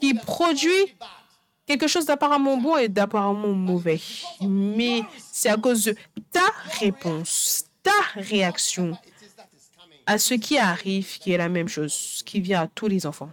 [0.00, 0.96] Qui produit
[1.66, 4.00] quelque chose d'apparemment bon et d'apparemment mauvais.
[4.40, 5.94] Mais c'est à cause de
[6.32, 6.46] ta
[6.80, 8.96] réponse, ta réaction
[10.06, 13.30] à ce qui arrive qui est la même chose, qui vient à tous les enfants.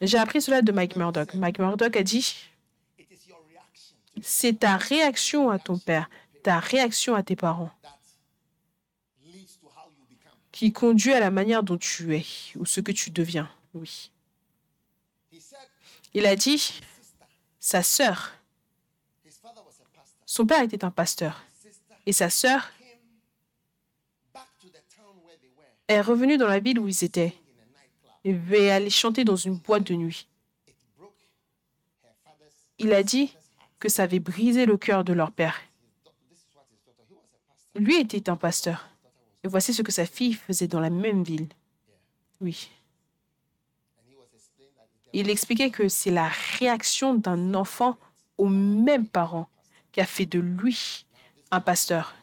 [0.00, 1.34] J'ai appris cela de Mike Murdoch.
[1.34, 2.36] Mike Murdoch a dit,
[4.20, 6.10] c'est ta réaction à ton père,
[6.42, 7.70] ta réaction à tes parents
[10.52, 13.50] qui conduit à la manière dont tu es ou ce que tu deviens.
[13.74, 14.10] Oui.
[16.14, 16.80] Il a dit,
[17.60, 18.32] sa sœur,
[20.24, 21.44] son père était un pasteur
[22.06, 22.70] et sa sœur
[25.88, 27.36] est revenue dans la ville où ils étaient
[28.26, 28.52] in a nightclub.
[28.52, 30.26] et est allée chanter dans une boîte de nuit.
[32.78, 33.34] Il a dit
[33.78, 35.60] que ça avait brisé le cœur de leur père.
[37.74, 38.88] Lui était un pasteur.
[39.44, 41.48] Et voici ce que sa fille faisait dans la même ville.
[42.40, 42.70] Oui.
[45.12, 47.96] Il expliquait que c'est la réaction d'un enfant
[48.38, 49.48] aux mêmes parents
[49.92, 51.06] qui a fait de lui
[51.50, 52.14] un pasteur,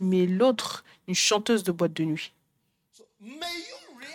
[0.00, 2.32] mais l'autre une chanteuse de boîte de nuit.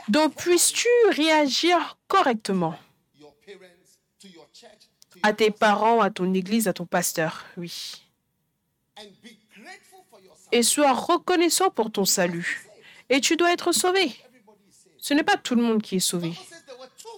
[0.10, 2.76] Donc puisses-tu réagir correctement?
[5.22, 7.45] À tes parents, à ton église, à ton pasteur.
[7.58, 8.04] Oui.
[10.52, 12.67] Et sois reconnaissant pour ton salut.
[13.10, 14.15] Et tu dois être sauvé.
[14.98, 16.34] Ce n'est pas tout le monde qui est sauvé.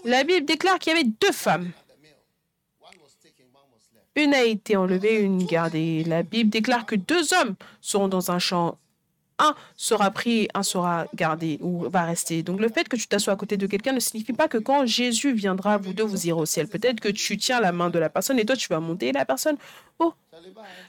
[0.03, 1.71] La Bible déclare qu'il y avait deux femmes.
[4.15, 6.03] Une a été enlevée, une gardée.
[6.03, 8.77] La Bible déclare que deux hommes seront dans un champ.
[9.43, 12.43] Un sera pris, un sera gardé ou va rester.
[12.43, 14.85] Donc le fait que tu t'assoies à côté de quelqu'un ne signifie pas que quand
[14.85, 16.67] Jésus viendra, vous deux, vous irez au ciel.
[16.67, 19.11] Peut-être que tu tiens la main de la personne et toi, tu vas monter et
[19.11, 19.57] la personne.
[19.97, 20.13] Oh,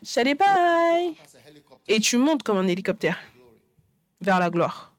[0.03, 1.15] salut, bye.
[1.89, 3.19] Et tu montes comme un hélicoptère
[4.21, 4.93] vers la gloire.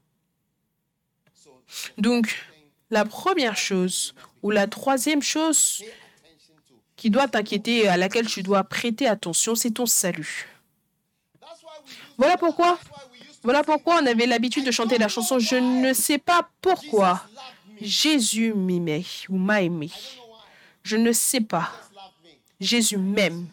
[1.98, 2.36] Donc,
[2.90, 5.84] la première chose ou la troisième chose
[6.96, 10.48] qui doit t'inquiéter à laquelle tu dois prêter attention, c'est ton salut.
[12.18, 12.78] Voilà pourquoi,
[13.44, 17.22] voilà pourquoi on avait l'habitude de chanter la chanson Je ne sais pas pourquoi.
[17.82, 19.90] Jésus m'aimait ou m'a aimé.
[20.84, 21.72] Je ne sais pas.
[22.60, 23.48] Jésus m'aime.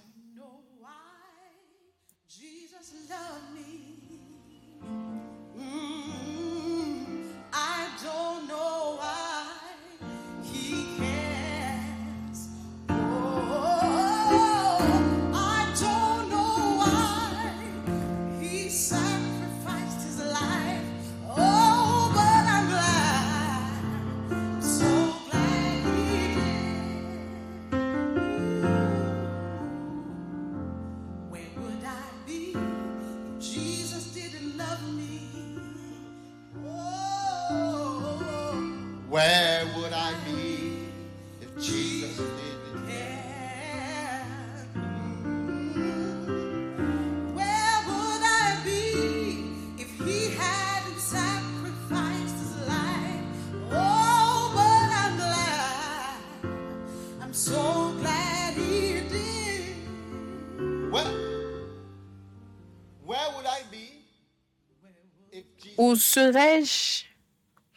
[65.94, 67.05] Serais-je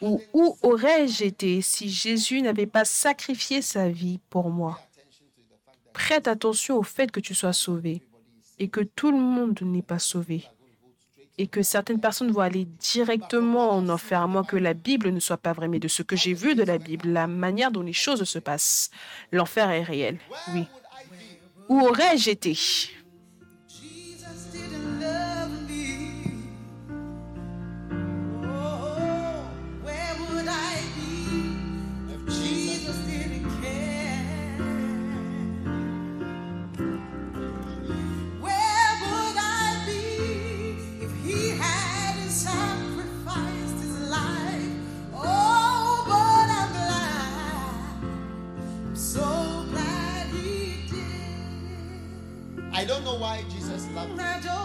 [0.01, 4.79] ou où aurais-je été si Jésus n'avait pas sacrifié sa vie pour moi?
[5.93, 8.01] Prête attention au fait que tu sois sauvé
[8.59, 10.45] et que tout le monde n'est pas sauvé
[11.37, 15.19] et que certaines personnes vont aller directement en enfer, à moins que la Bible ne
[15.19, 17.81] soit pas vraie, mais de ce que j'ai vu de la Bible, la manière dont
[17.81, 18.91] les choses se passent,
[19.31, 20.19] l'enfer est réel.
[20.53, 20.65] Oui.
[21.69, 22.57] Où aurais-je été
[53.03, 54.62] know why Jesus loved me.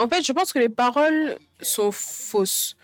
[0.00, 2.74] En fait, je pense que les paroles sont fausses.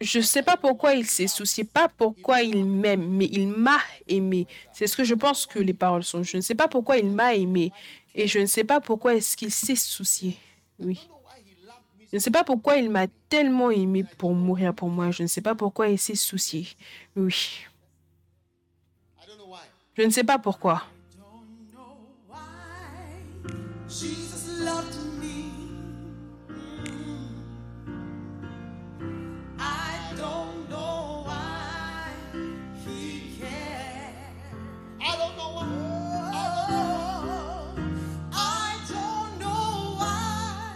[0.00, 3.78] Je ne sais pas pourquoi il s'est soucié, pas pourquoi il m'aime, mais il m'a
[4.08, 4.46] aimé.
[4.72, 6.24] C'est ce que je pense que les paroles sont.
[6.24, 7.72] Je ne sais pas pourquoi il m'a aimé
[8.14, 10.36] et je ne sais pas pourquoi est-ce qu'il s'est soucié.
[10.80, 11.08] Oui.
[12.10, 15.12] Je ne sais pas pourquoi il m'a tellement aimé pour mourir pour moi.
[15.12, 16.68] Je ne sais pas pourquoi il s'est soucié.
[17.14, 17.66] Oui.
[19.94, 20.84] Je ne sais pas pourquoi.
[23.88, 25.52] Don't know why Jesus loved me.
[29.58, 32.10] I don't know why
[32.84, 34.14] he cared.
[35.00, 35.66] I don't know why.
[36.34, 37.74] Oh,
[38.32, 40.74] I don't know why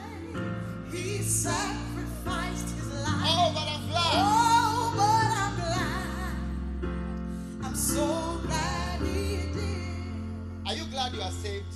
[0.90, 3.26] he sacrificed his life.
[3.26, 4.14] Oh, but I'm glad.
[4.14, 6.36] Oh, but I'm glad.
[7.66, 10.66] I'm so glad he did.
[10.66, 11.71] Are you glad you are saved?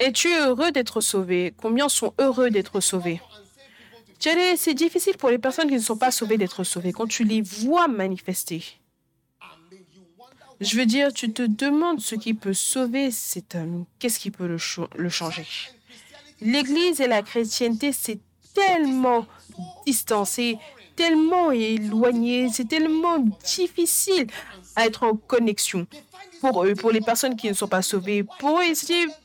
[0.00, 1.54] Es-tu heureux d'être sauvé?
[1.56, 3.20] Combien sont heureux d'être sauvés?
[4.56, 6.92] C'est difficile pour les personnes qui ne sont pas sauvées d'être sauvées.
[6.92, 8.62] Quand tu les vois manifester,
[10.60, 13.84] je veux dire, tu te demandes ce qui peut sauver cet homme.
[13.98, 14.58] Qu'est-ce qui peut le,
[14.96, 15.46] le changer?
[16.40, 18.18] L'Église et la chrétienté, c'est
[18.54, 19.26] tellement
[19.86, 20.58] distancé,
[20.96, 24.26] tellement éloigné, c'est tellement difficile
[24.74, 25.86] à être en connexion
[26.40, 28.24] pour pour les personnes qui ne sont pas sauvées.
[28.38, 28.64] Pour eux,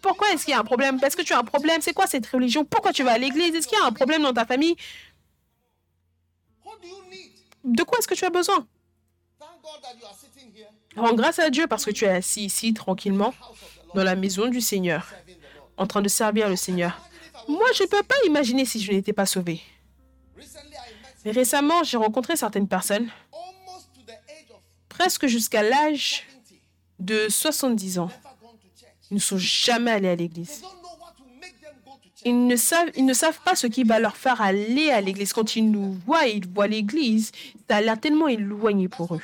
[0.01, 0.99] pourquoi est-ce qu'il y a un problème?
[0.99, 1.81] Parce que tu as un problème.
[1.81, 2.65] C'est quoi cette religion?
[2.65, 3.53] Pourquoi tu vas à l'église?
[3.55, 4.75] Est-ce qu'il y a un problème dans ta famille?
[7.63, 8.67] De quoi est-ce que tu as besoin?
[10.95, 13.33] Rends grâce à Dieu parce que tu es assis ici tranquillement
[13.95, 15.13] dans la maison du Seigneur,
[15.77, 16.99] en train de servir le Seigneur.
[17.47, 19.61] Moi, je ne peux pas imaginer si je n'étais pas sauvé.
[21.25, 23.09] Mais récemment, j'ai rencontré certaines personnes,
[24.89, 26.32] presque jusqu'à l'âge 70,
[27.03, 28.09] de 70 ans.
[29.11, 30.63] Ils ne sont jamais allés à l'église.
[32.25, 35.33] Ils ne, savent, ils ne savent pas ce qui va leur faire aller à l'église.
[35.33, 37.31] Quand ils nous voient, ils voient l'église,
[37.69, 39.21] ça a l'air tellement éloigné pour eux.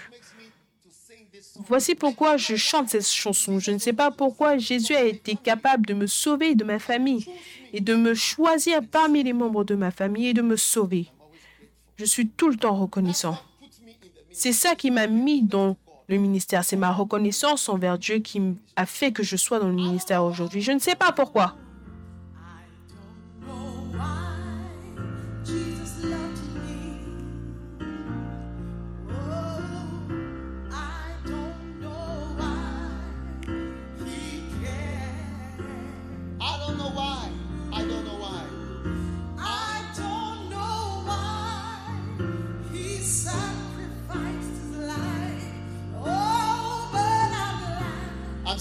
[1.67, 3.59] Voici pourquoi je chante cette chanson.
[3.59, 7.25] Je ne sais pas pourquoi Jésus a été capable de me sauver de ma famille
[7.73, 11.07] et de me choisir parmi les membres de ma famille et de me sauver.
[11.97, 13.37] Je suis tout le temps reconnaissant.
[14.31, 15.75] C'est ça qui m'a mis dans
[16.09, 16.63] le ministère.
[16.65, 18.41] C'est ma reconnaissance envers Dieu qui
[18.75, 20.61] a fait que je sois dans le ministère aujourd'hui.
[20.61, 21.55] Je ne sais pas pourquoi.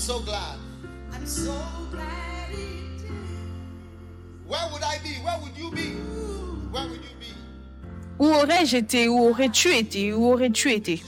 [0.08, 0.56] So glad.
[1.12, 1.54] I'm so
[1.92, 3.10] glad He did.
[4.46, 5.12] Where would I be?
[5.22, 5.88] Where would you be?
[6.72, 7.34] Where would you be?
[8.18, 11.02] Où aurais-je été Où aurais-tu été Où aurais-tu été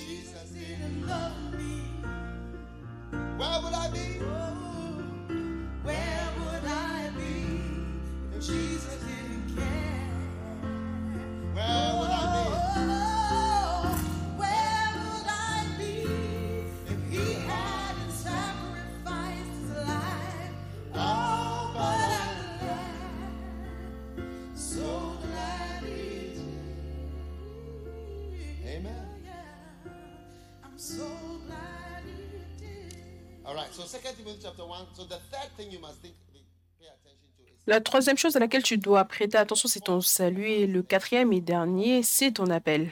[37.71, 40.45] La troisième chose à laquelle tu dois prêter attention, c'est ton salut.
[40.45, 42.91] Et le quatrième et dernier, c'est ton appel.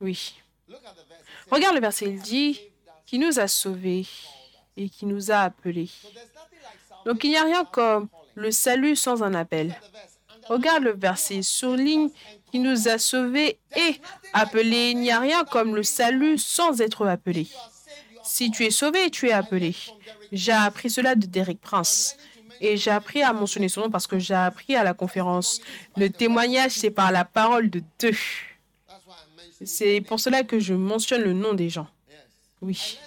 [0.00, 0.40] Oui.
[1.50, 2.58] Regarde le verset, il dit
[3.04, 4.06] qui nous a sauvés
[4.78, 5.90] et qui nous a appelés.
[7.04, 9.78] Donc il n'y a rien comme le salut sans un appel.
[10.48, 12.08] Regarde le verset, souligne
[12.50, 14.00] qui nous a sauvés et
[14.32, 14.92] appelés.
[14.92, 17.46] Il n'y a rien comme le salut sans être appelé.
[18.24, 19.76] Si tu es sauvé, tu es appelé.
[20.32, 22.16] J'ai appris cela de Derek Prince.
[22.60, 25.60] Et j'ai appris à mentionner son nom parce que j'ai appris à la conférence.
[25.96, 28.16] Le témoignage, c'est par la parole de Dieu.
[29.64, 31.88] C'est pour cela que je mentionne le nom des gens.
[32.60, 32.98] Oui.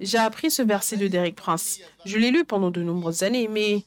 [0.00, 1.80] J'ai appris ce verset de Derek Prince.
[2.04, 3.84] Je l'ai lu pendant de nombreuses années, mais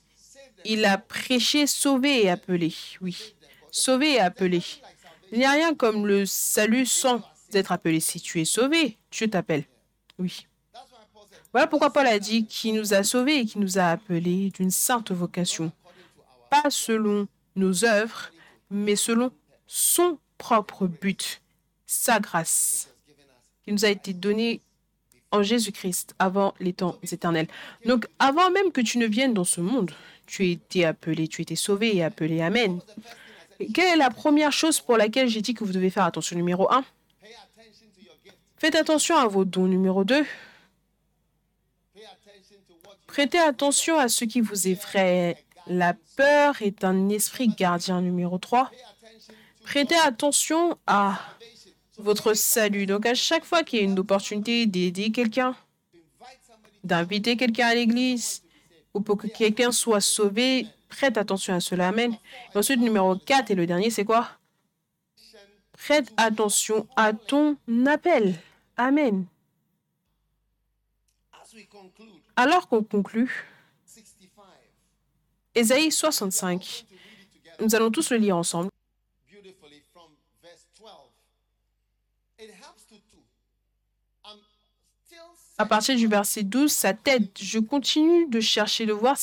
[0.65, 2.73] il a prêché sauvé et appelé.
[3.01, 3.35] Oui,
[3.71, 4.61] sauvé et appelé.
[5.31, 7.21] Il n'y a rien comme le salut sans
[7.53, 7.99] être appelé.
[8.01, 9.63] Si tu es sauvé, Dieu t'appelle.
[10.19, 10.47] Oui.
[11.53, 14.71] Voilà pourquoi Paul a dit qui nous a sauvés et qui nous a appelés d'une
[14.71, 15.71] sainte vocation.
[16.49, 18.31] Pas selon nos œuvres,
[18.69, 19.31] mais selon
[19.67, 21.41] son propre but,
[21.85, 22.93] sa grâce,
[23.63, 24.61] qui nous a été donnée
[25.31, 27.47] en Jésus-Christ avant les temps éternels.
[27.85, 29.91] Donc, avant même que tu ne viennes dans ce monde,
[30.25, 32.41] tu as été appelé, tu as été sauvé et appelé.
[32.41, 32.79] Amen.
[33.73, 36.35] Quelle est la première chose pour laquelle j'ai dit que vous devez faire attention?
[36.35, 36.81] Numéro 1,
[37.21, 38.35] pay attention to your gift.
[38.57, 39.67] faites attention à vos dons.
[39.67, 40.25] Numéro 2,
[41.93, 45.43] Pay attention to what you Prêtez attention à ce qui vous effraie.
[45.67, 48.69] La peur est un esprit gardien numéro 3.
[48.69, 51.19] pay attention to Prêtez attention à
[51.97, 52.85] votre salut.
[52.85, 55.57] Donc à chaque fois qu'il y a une opportunité d'aider quelqu'un,
[56.85, 58.43] d'inviter quelqu'un à l'église,
[58.93, 61.89] ou pour que quelqu'un soit sauvé, prête attention à cela.
[61.89, 62.15] Amen.
[62.55, 64.29] Ensuite, numéro 4 et le dernier, c'est quoi?
[65.73, 67.57] Prête attention à ton
[67.87, 68.35] appel.
[68.77, 69.25] Amen.
[72.35, 73.45] Alors qu'on conclut,
[73.85, 74.43] 65.
[75.55, 76.77] Ésaïe 65, To read
[77.21, 78.69] it together nous allons tous le lire ensemble.
[79.29, 80.09] beautifully from
[80.41, 80.89] verse 12.
[82.39, 83.19] It helps to two.
[84.25, 84.37] I'm
[85.05, 85.19] still
[85.57, 87.29] À partir du verset 12, ça t'aide.
[87.39, 89.17] Je continue de chercher de voir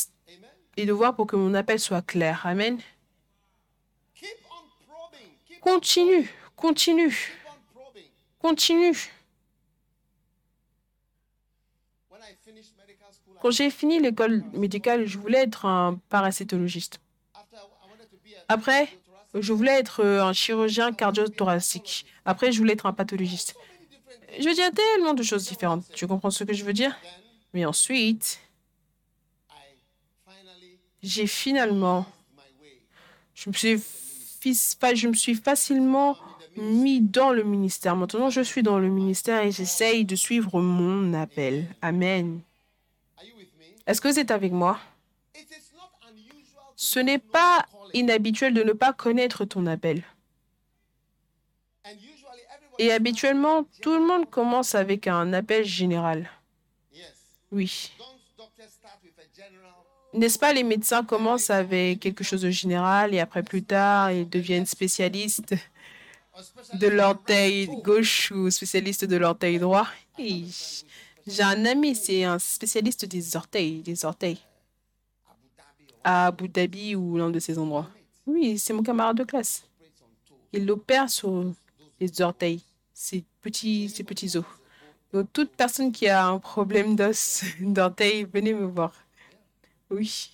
[0.76, 2.42] et de voir pour que mon appel soit clair.
[2.46, 2.78] Amen.
[5.60, 7.32] Continue, continue,
[8.38, 9.10] continue.
[13.40, 16.30] Quand j'ai fini l'école médicale, je voulais être un a
[18.48, 18.88] Après,
[19.34, 22.06] je voulais être euh, un chirurgien cardio-thoracique.
[22.24, 23.54] Après, je voulais être un pathologiste.
[24.38, 25.84] Je veux dire tellement de choses différentes.
[25.94, 26.96] Tu comprends ce que je veux dire?
[27.54, 28.40] Mais ensuite,
[31.02, 32.06] j'ai finalement,
[33.34, 33.82] je me suis,
[34.42, 36.16] je me suis facilement
[36.56, 37.96] mis dans le ministère.
[37.96, 41.66] Maintenant, je suis dans le ministère et j'essaye de suivre mon appel.
[41.82, 42.40] Amen.
[43.88, 44.78] Est-ce que vous êtes avec moi?
[46.76, 47.64] Ce n'est pas
[47.94, 50.04] inhabituel de ne pas connaître ton appel.
[52.78, 56.30] Et habituellement, tout le monde commence avec un appel général.
[57.50, 57.90] Oui.
[60.12, 64.28] N'est-ce pas, les médecins commencent avec quelque chose de général et après plus tard, ils
[64.28, 65.54] deviennent spécialistes
[66.74, 69.88] de l'orteil gauche ou spécialistes de l'orteil droit.
[70.18, 70.44] Et
[71.28, 74.38] J'ai un ami, c'est un spécialiste des orteils, des orteils,
[76.02, 77.88] à Abu Dhabi ou l'un de ces endroits.
[78.26, 79.68] Oui, c'est mon camarade de classe.
[80.54, 81.52] Il opère sur
[82.00, 82.62] les orteils,
[82.94, 84.44] ces petits, ces petits os.
[85.12, 88.94] Donc, toute personne qui a un problème d'os, d'orteil, venez me voir.
[89.90, 90.30] Oui,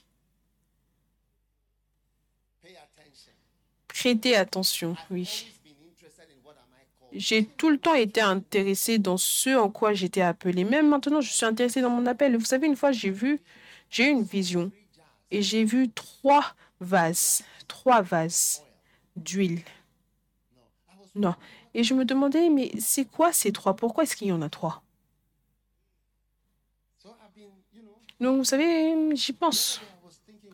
[3.89, 5.54] prêtez attention, oui.
[7.15, 10.65] J'ai tout le temps été intéressée dans ce en quoi j'étais appelée.
[10.65, 12.37] Même maintenant, je suis intéressée dans mon appel.
[12.37, 13.41] Vous savez, une fois, j'ai vu,
[13.89, 14.73] j'ai eu une vision
[15.31, 18.65] et j'ai vu trois vases, trois vases
[19.15, 19.63] d'huile.
[21.15, 21.37] Non.
[21.73, 23.77] Et je me demandais, mais c'est quoi ces trois?
[23.77, 24.83] Pourquoi est-ce qu'il y en a trois?
[28.21, 29.81] Donc, vous savez, j'y pense.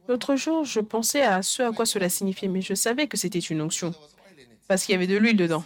[0.08, 3.38] L'autre jour, je pensais à ce à quoi cela signifiait, mais je savais que c'était
[3.38, 3.94] une onction,
[4.66, 5.64] parce qu'il y avait de l'huile dedans.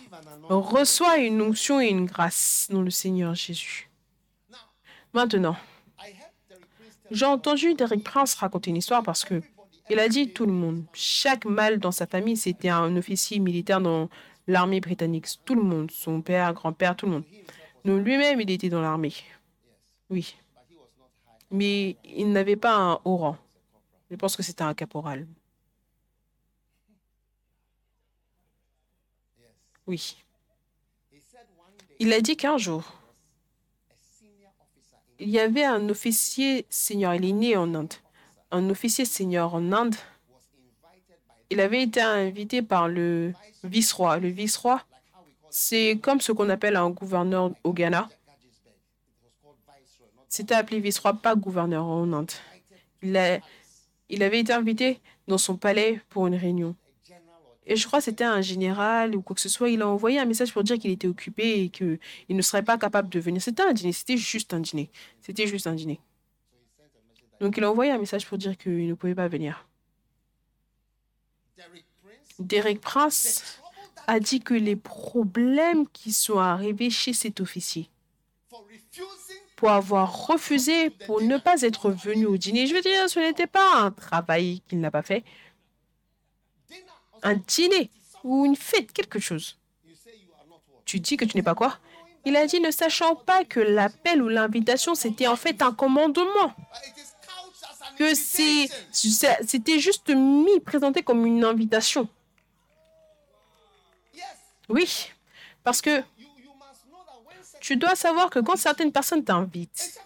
[0.48, 3.90] Reçoit une onction et une grâce dans le Seigneur Jésus.
[5.12, 5.56] Maintenant,
[7.10, 9.42] j'ai entendu Derek Prince raconter une histoire parce que
[9.90, 13.80] il a dit tout le monde, chaque mâle dans sa famille, c'était un officier militaire
[13.80, 14.08] dans
[14.46, 15.26] l'armée britannique.
[15.44, 17.24] Tout le monde, son père, grand-père, tout le monde.
[17.84, 19.12] Lui-même, il était dans l'armée.
[20.08, 20.36] Oui.
[21.50, 23.36] Mais il n'avait pas un haut rang.
[24.10, 25.26] Je pense que c'était un caporal.
[29.86, 30.16] Oui.
[32.04, 32.84] Il a dit qu'un jour,
[35.18, 37.14] il y avait un officier senior.
[37.14, 37.94] Il est né en Inde.
[38.50, 39.94] Un officier senior en Inde.
[41.48, 43.32] Il avait été invité par le
[43.62, 44.18] vice-roi.
[44.18, 44.82] Le vice-roi,
[45.48, 48.10] c'est comme ce qu'on appelle un gouverneur au Ghana.
[50.28, 52.32] C'était appelé vice-roi, pas gouverneur en Inde.
[53.00, 56.76] Il avait été invité dans son palais pour une réunion.
[57.66, 59.70] Et je crois que c'était un général ou quoi que ce soit.
[59.70, 61.98] Il a envoyé un message pour dire qu'il était occupé et qu'il
[62.28, 63.40] ne serait pas capable de venir.
[63.40, 64.90] C'était un dîner, c'était juste un dîner.
[65.20, 66.00] C'était juste un dîner.
[67.40, 69.66] Donc il a envoyé un message pour dire qu'il ne pouvait pas venir.
[72.38, 73.60] Derek Prince.
[74.06, 77.88] A dit que les problèmes qui sont arrivés chez cet officier
[79.56, 83.46] pour avoir refusé, pour ne pas être venu au dîner, je veux dire, ce n'était
[83.46, 85.24] pas un travail qu'il n'a pas fait,
[87.24, 87.90] un dîner
[88.22, 89.58] ou une fête, quelque chose.
[90.84, 91.78] Tu dis que tu n'es pas quoi?
[92.24, 96.54] Il a dit ne sachant pas que l'appel ou l'invitation, c'était en fait un commandement,
[97.98, 102.08] que c'était juste mis, présenté comme une invitation.
[104.68, 105.10] Oui,
[105.62, 106.02] parce que
[107.60, 110.00] tu dois savoir que quand certaines personnes t'invitent,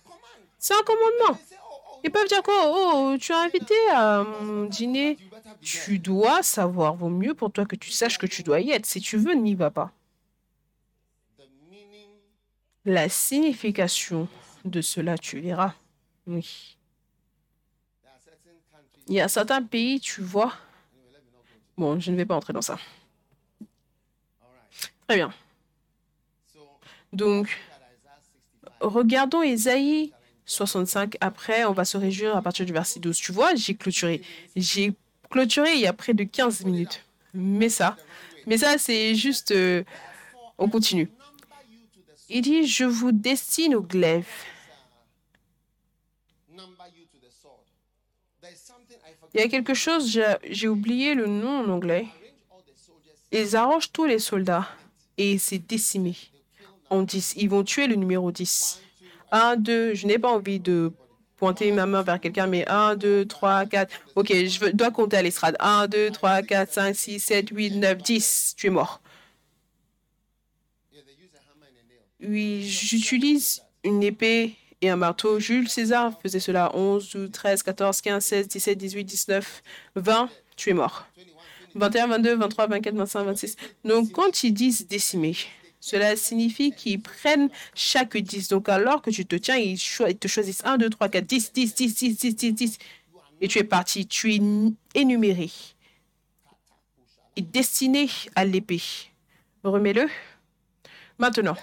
[0.58, 1.38] c'est un commandement.
[2.04, 5.16] Ils peuvent dire quoi Oh, tu as invité à mon dîner.
[5.60, 6.94] Tu dois savoir.
[6.94, 8.86] Vaut mieux pour toi que tu saches que tu dois y être.
[8.86, 9.92] Si tu veux, n'y va pas.
[12.84, 14.28] La signification
[14.64, 15.74] de cela, tu verras.
[16.26, 16.76] Oui.
[19.08, 20.52] Il y a certains pays, tu vois.
[21.76, 22.78] Bon, je ne vais pas entrer dans ça.
[25.06, 25.32] Très bien.
[27.12, 28.18] Donc, look at Isaiah
[28.80, 28.92] 65.
[28.92, 30.12] regardons Ésaïe
[30.48, 31.16] 65.
[31.20, 33.16] Après, on va se réjouir à partir du verset 12.
[33.16, 34.22] Tu vois, j'ai clôturé.
[34.56, 34.94] J'ai
[35.30, 37.04] clôturé il y a près de 15 minutes.
[37.34, 37.96] Mais ça,
[38.46, 39.52] mais ça, c'est juste...
[39.52, 39.84] euh,
[40.56, 41.08] on continue.
[42.30, 44.26] Il dit, je vous destine au glaive.
[49.34, 50.18] Il y a quelque chose,
[50.50, 52.06] j'ai oublié le nom en anglais.
[53.30, 54.66] Ils arrangent tous les soldats
[55.18, 56.16] et c'est décimé
[56.88, 57.34] en 10.
[57.36, 58.82] Ils vont tuer le numéro 10.
[59.32, 60.92] 1, 2, je n'ai pas envie de
[61.36, 63.92] pointer ma main vers quelqu'un, mais 1, 2, 3, 4.
[64.16, 65.56] Ok, je dois compter à l'estrade.
[65.60, 68.54] 1, 2, 3, 4, 5, 6, 7, 8, 9, 10.
[68.56, 69.00] Tu es mort.
[72.20, 75.38] Oui, j'utilise une épée et un marteau.
[75.38, 79.62] Jules César faisait cela 11, 12, 13, 14, 15, 16, 17, 18, 19,
[79.94, 80.28] 20.
[80.56, 81.06] Tu es mort.
[81.76, 83.56] 21, 22, 23, 24, 25, 26.
[83.84, 85.36] Donc, quand ils disent décimer,
[85.80, 88.48] cela signifie qu'ils prennent chaque 10.
[88.48, 91.74] Donc, alors que tu te tiens, ils, te choisissent 1, 2, 3, 4, 10, 10,
[91.74, 92.78] 10, 10, 10, 10, 10.
[93.40, 94.06] Et tu es parti.
[94.06, 94.40] Tu es
[94.94, 95.50] énuméré
[97.36, 98.82] et destiné à l'épée.
[99.62, 100.08] Remets-le.
[101.18, 101.56] Maintenant,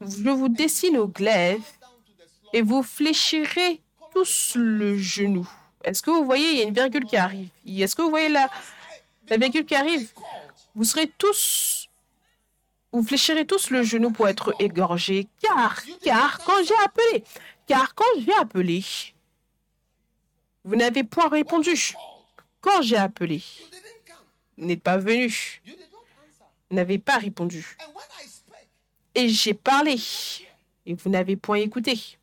[0.00, 1.62] je vous dessine au glaive
[2.52, 3.80] et vous fléchirez
[4.12, 5.48] tous le genou.
[5.84, 7.48] Est-ce que vous voyez, il y a une virgule qui arrive?
[7.66, 8.48] Est-ce que vous voyez la
[9.36, 10.10] virgule qui arrive?
[10.74, 11.81] Vous serez tous,
[12.92, 15.28] vous fléchirez tous le genou pour être égorgés.
[15.40, 17.24] Car, car, quand j'ai appelé,
[17.66, 18.84] car quand j'ai appelé,
[20.64, 21.94] vous n'avez point répondu.
[22.60, 23.42] Quand j'ai appelé,
[24.56, 25.60] vous n'êtes pas venu.
[26.70, 27.76] Vous n'avez pas répondu.
[29.14, 29.96] Et j'ai parlé,
[30.86, 32.18] et vous n'avez point écouté.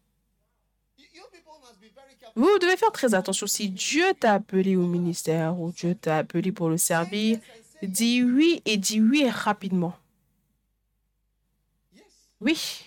[2.35, 3.47] Vous devez faire très attention.
[3.47, 7.39] Si Dieu t'a appelé au ministère ou Dieu t'a appelé pour le servir,
[7.81, 9.98] dis oui et dis oui rapidement.
[12.41, 12.85] Oui,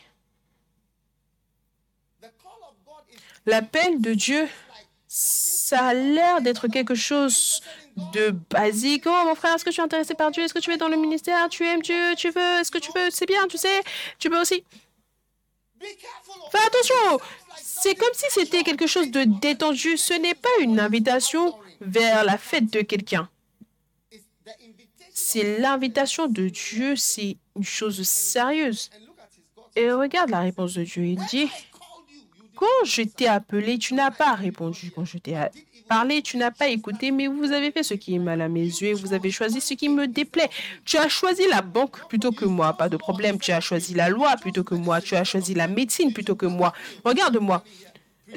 [3.47, 4.49] l'appel de Dieu,
[5.09, 7.61] ça a l'air d'être quelque chose
[8.13, 9.05] de basique.
[9.07, 10.45] Oh mon frère, est-ce que tu es intéressé par Dieu?
[10.45, 11.49] Est-ce que tu es dans le ministère?
[11.49, 12.15] Tu aimes Dieu?
[12.17, 12.61] Tu veux?
[12.61, 13.11] Est-ce que tu veux?
[13.11, 13.83] C'est bien, tu sais.
[14.19, 14.65] Tu peux aussi.
[15.81, 17.21] Fais attention.
[17.57, 19.97] C'est comme si c'était quelque chose de détendu.
[19.97, 23.29] Ce n'est pas une invitation vers la fête de quelqu'un.
[25.13, 28.91] C'est l'invitation de Dieu, c'est une chose sérieuse.
[29.77, 31.05] Et regarde la réponse de Dieu.
[31.05, 31.49] Il dit,
[32.55, 34.93] quand je t'ai appelé, tu n'as pas répondu.
[34.95, 35.37] Quand je t'ai
[35.89, 38.65] parlé, tu n'as pas écouté, mais vous avez fait ce qui est mal à mes
[38.65, 40.51] yeux vous avez choisi ce qui me déplaît.
[40.85, 43.39] Tu as choisi la banque plutôt que moi, pas de problème.
[43.39, 45.01] Tu as choisi la loi plutôt que moi.
[45.01, 46.73] Tu as choisi la médecine plutôt que moi.
[47.05, 47.65] Regarde-moi.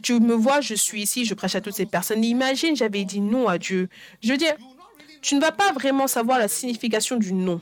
[0.03, 2.23] Tu me vois, je suis ici, je prêche à toutes ces personnes.
[2.23, 3.89] Imagine, j'avais dit non à Dieu.
[4.21, 4.55] Je veux dire,
[5.21, 7.61] tu ne vas pas vraiment savoir la signification du non.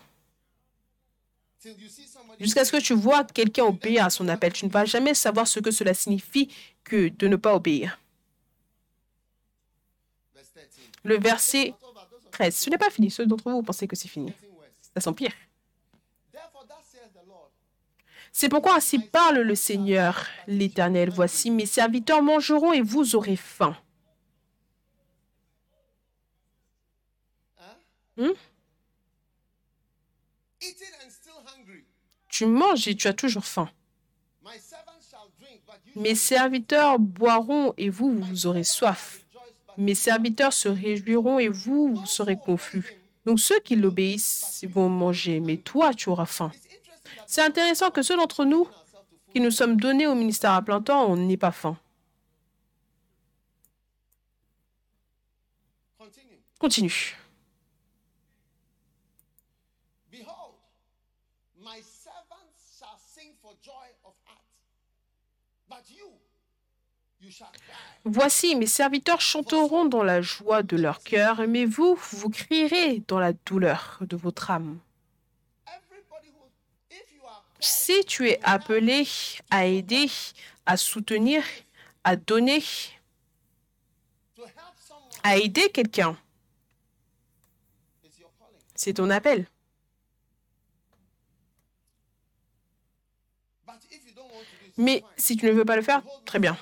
[2.40, 5.48] Jusqu'à ce que tu vois quelqu'un obéir à son appel, tu ne vas jamais savoir
[5.48, 6.50] ce que cela signifie
[6.84, 8.00] que de ne pas obéir.
[10.34, 10.66] Verse 13.
[11.04, 12.56] Le verset Not over those of 13.
[12.56, 13.12] Ce n'est pas fini.
[13.12, 14.34] Ceux d'entre vous, pensez que c'est fini.
[14.94, 15.32] Ça s'empire.
[18.36, 21.12] C'est pourquoi ainsi parle le Seigneur, l'Éternel.
[21.12, 23.78] Voici, mes serviteurs mangeront et vous aurez faim.
[28.18, 28.32] Hmm?
[32.44, 33.70] Tu manges et tu as toujours faim.
[35.96, 39.22] Mes serviteurs boiront et vous, vous aurez soif.
[39.78, 43.00] Mes serviteurs se réjouiront et vous, vous serez confus.
[43.26, 46.52] Donc ceux qui l'obéissent vont manger, mais toi, tu auras faim.
[47.28, 48.68] C'est intéressant que ceux d'entre nous
[49.32, 51.78] qui nous sommes donnés au ministère à plein temps, on n'ait pas faim.
[55.98, 56.40] Continue.
[56.60, 57.16] Continue.
[60.12, 60.54] Behold,
[61.62, 64.40] my servants shall sing for joy of heart.
[65.70, 66.10] But you,
[67.22, 67.76] you shall cry.
[68.06, 73.20] Voici, mes serviteurs chanteront dans la joie de leur cœur, mais vous, vous crierez dans
[73.20, 74.80] la douleur de votre âme.
[77.60, 79.08] Si tu es appelé
[79.50, 80.08] à aider,
[80.66, 81.44] à soutenir,
[82.04, 82.62] à donner,
[85.24, 86.18] à aider quelqu'un,
[88.76, 89.48] c'est ton appel.
[93.66, 95.82] But if you don't want to do it, Mais si tu ne veux pas le
[95.82, 96.58] faire, très bien.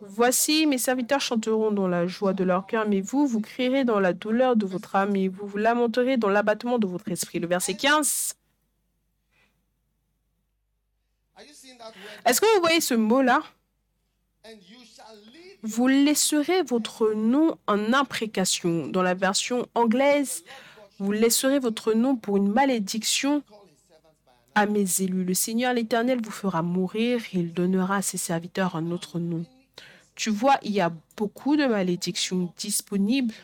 [0.00, 3.98] Voici, mes serviteurs chanteront dans la joie de leur cœur, mais vous, vous crierez dans
[3.98, 7.38] la douleur de votre âme et vous vous lamenterez dans l'abattement de votre esprit.
[7.38, 8.36] Le verset 15.
[11.36, 11.94] Are you seeing that word?
[12.26, 13.42] Est-ce que vous voyez ce mot-là?
[15.62, 18.86] Vous laisserez votre nom en imprécation.
[18.88, 20.44] Dans la version anglaise,
[20.98, 23.42] vous laisserez votre nom pour une malédiction
[24.56, 25.24] à mes élus.
[25.24, 29.44] Le Seigneur l'Éternel vous fera mourir et il donnera à ses serviteurs un autre nom.
[30.14, 33.34] Tu vois, il y a beaucoup de malédictions disponibles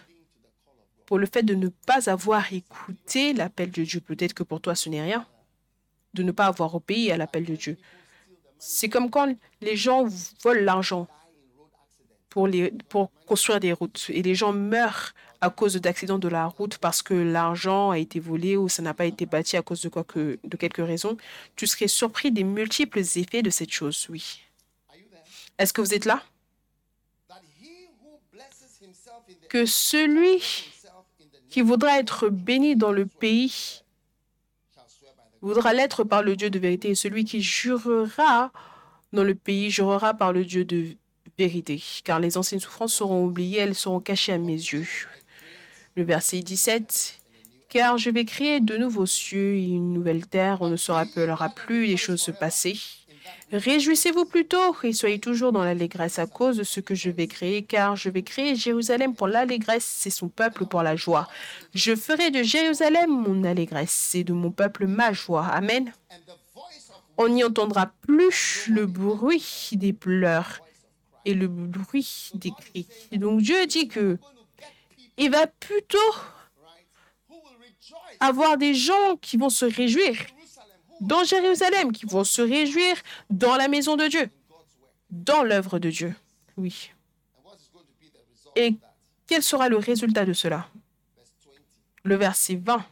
[1.05, 4.01] pour le fait de ne pas avoir écouté l'appel de Dieu.
[4.01, 5.27] Peut-être que pour toi, ce n'est rien.
[6.15, 7.77] De ne pas avoir obéi à l'appel de Dieu.
[8.59, 10.07] C'est comme quand les gens
[10.43, 11.09] volent l'argent
[12.31, 12.49] pour,
[12.89, 17.03] pour construire des routes et les gens meurent à cause d'accidents de la route parce
[17.03, 20.05] que l'argent a été volé ou ça n'a pas été bâti à cause de quoi
[20.05, 21.17] que de quelques raisons.
[21.57, 24.41] Tu serais surpris des multiples effets de cette chose, oui.
[25.59, 26.23] Est-ce que vous êtes là?
[29.49, 30.41] Que celui
[31.51, 33.83] qui voudra être béni dans le pays
[35.41, 38.53] voudra l'être par le Dieu de vérité et celui qui jurera
[39.13, 40.97] dans le pays jurera par le Dieu de
[41.37, 44.87] vérité, car les anciennes souffrances seront oubliées, elles seront cachées à mes yeux.
[45.95, 47.21] Le verset 17.
[47.69, 51.49] Car je vais créer de nouveaux cieux et une nouvelle terre, on ne se rappellera
[51.49, 52.79] plus les choses passées.
[53.53, 57.63] Réjouissez-vous plutôt et soyez toujours dans l'allégresse à cause de ce que je vais créer,
[57.63, 61.29] car je vais créer Jérusalem pour l'allégresse et son peuple pour la joie.
[61.75, 65.47] Je ferai de Jérusalem mon allégresse et de mon peuple ma joie.
[65.47, 65.93] Amen.
[67.19, 70.61] On n'y entendra plus le bruit des pleurs
[71.27, 72.87] et le bruit des cris.
[73.13, 74.19] Donc Dieu dit que
[75.17, 75.99] il va plutôt
[78.21, 80.17] avoir des gens qui vont se réjouir
[81.01, 82.97] dans Jérusalem, qui vont se réjouir
[83.29, 84.31] dans la maison de Dieu,
[85.11, 86.15] dans l'œuvre de Dieu.
[86.57, 86.93] Oui.
[88.55, 88.77] Et
[89.27, 90.69] quel sera le résultat de cela?
[91.17, 91.51] Verse 20.
[92.05, 92.85] Le verset 20.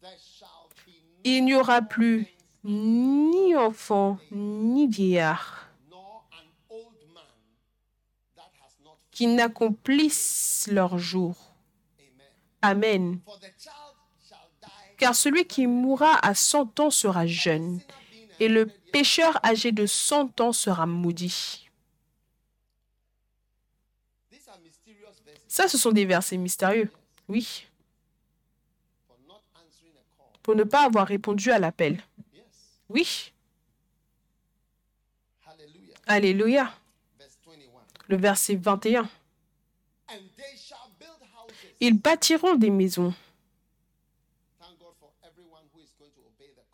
[0.00, 0.48] There shall
[0.86, 0.92] be
[1.24, 2.26] Il n'y aura plus
[2.62, 5.65] ni enfant ni vieillard
[9.16, 11.34] qui n'accomplissent leur jour.
[12.60, 13.18] Amen.
[14.98, 17.80] Car celui qui mourra à 100 ans sera jeune,
[18.40, 21.70] et le pécheur âgé de 100 ans sera maudit.
[25.48, 26.90] Ça, ce sont des versets mystérieux.
[27.26, 27.66] Oui,
[30.42, 32.04] pour ne pas avoir répondu à l'appel.
[32.90, 33.32] Oui.
[36.06, 36.70] Alléluia.
[38.08, 38.14] Verse 21.
[38.14, 39.00] Le verset 21.
[40.08, 41.54] And they shall build houses.
[41.80, 43.14] Ils bâtiront des maisons.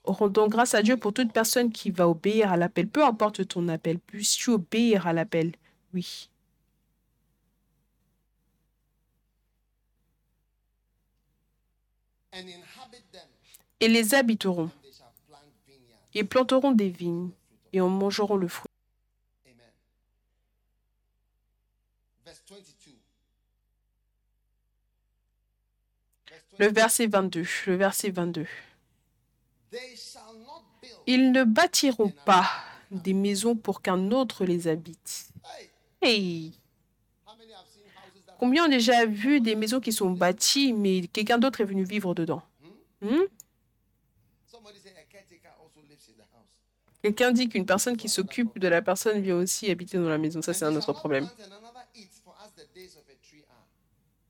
[0.05, 2.89] Rendons grâce à Dieu pour toute personne qui va obéir à l'appel.
[2.89, 5.53] Peu importe ton appel, puisses-tu obéir à l'appel?
[5.95, 6.29] Oui.
[13.81, 14.71] Et les habiteront.
[16.15, 17.31] Ils planteront des vignes
[17.73, 18.69] et en mangeront le fruit.
[19.47, 19.57] Amen.
[22.25, 22.63] Verse 22.
[26.29, 26.52] Verse 22.
[26.63, 27.45] Le verset 22.
[27.67, 28.47] Le verset 22.
[29.73, 30.95] They shall not build.
[31.09, 32.49] Ils ne bâtiront pas
[32.93, 35.33] des maisons pour qu'un autre les habite.
[36.01, 36.53] Hey,
[38.39, 42.15] combien ont déjà vu des maisons qui sont bâties, mais quelqu'un d'autre est venu vivre
[42.15, 42.43] dedans?
[43.01, 43.09] Hmm?
[43.09, 43.31] house?
[47.03, 50.41] Quelqu'un dit qu'une personne qui s'occupe de la personne vient aussi habiter dans la maison.
[50.43, 51.27] Ça, c'est un autre problème.
[51.27, 53.67] plant and another eat, for as the days of a tree are,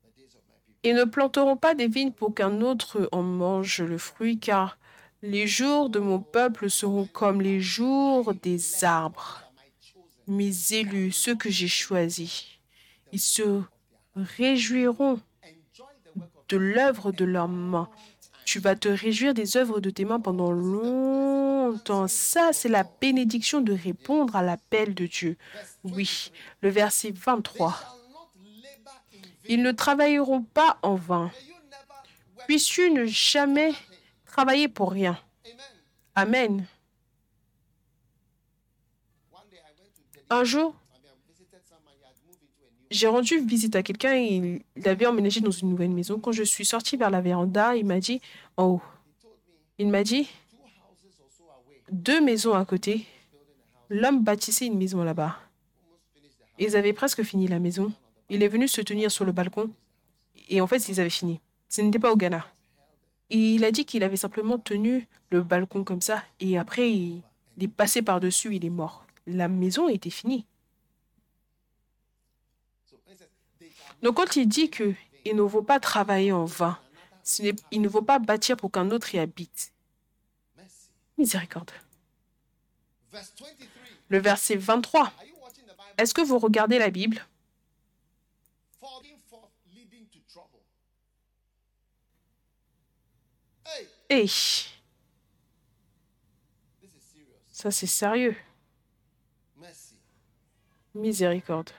[0.03, 0.72] the days of my people.
[0.83, 4.77] Ils ne planteront pas des vignes pour qu'un autre en mange le fruit, car
[5.21, 9.41] les jours de mon peuple seront comme les jours des arbres.
[10.27, 12.45] Mes élus, ceux que j'ai choisis,
[13.13, 13.61] ils se
[14.15, 15.19] réjouiront
[16.49, 17.89] de l'œuvre de leurs mains.
[18.45, 22.09] Tu vas te réjouir des œuvres de tes mains pendant longtemps.
[22.09, 25.37] Ça, c'est la bénédiction de répondre à l'appel de Dieu.
[25.85, 26.31] Oui,
[26.61, 27.71] le verset 23.
[27.71, 28.29] shall not
[28.61, 29.32] labor in vain.
[29.47, 31.31] Ils ne travailleront pas en vain.
[32.47, 33.73] Puisses-tu ne jamais
[34.25, 35.17] travailler pour rien.
[36.15, 36.65] Amen.
[40.29, 40.73] Un jour,
[42.89, 46.19] j'ai rendu visite à quelqu'un et il- avait emménagé dans une nouvelle maison.
[46.19, 48.21] Quand je suis sortie vers la véranda, il m'a dit,
[48.57, 48.81] en haut,
[49.77, 50.27] il m'a dit,
[51.91, 53.05] deux maisons à côté,
[53.89, 55.37] l'homme bâtissait une maison là-bas.
[56.59, 57.91] Ils avaient presque fini la maison.
[58.29, 59.71] Il est venu se tenir sur le balcon.
[60.49, 61.39] Et en fait, ils avaient fini.
[61.69, 62.45] Ce n'était pas au Ghana.
[63.29, 66.23] Il a dit qu'il avait simplement tenu le balcon comme ça.
[66.39, 67.23] Et après, il,
[67.59, 69.05] est passé par-dessus, il est mort.
[69.25, 70.45] La maison était finie.
[74.01, 74.93] Donc quand il dit que
[75.25, 76.77] il ne vaut pas travailler en vain,
[77.71, 79.71] il ne vaut pas bâtir pour qu'un autre y habite.
[81.17, 81.71] Miséricorde.
[83.11, 83.47] Verse 23.
[84.09, 85.01] Le verset 23.
[85.01, 85.93] Are you watching the Bible?
[85.97, 87.25] Est-ce que vous regardez la Bible?
[94.09, 94.27] Hey,
[97.51, 98.35] ça c'est sérieux.
[100.93, 101.71] Miséricorde.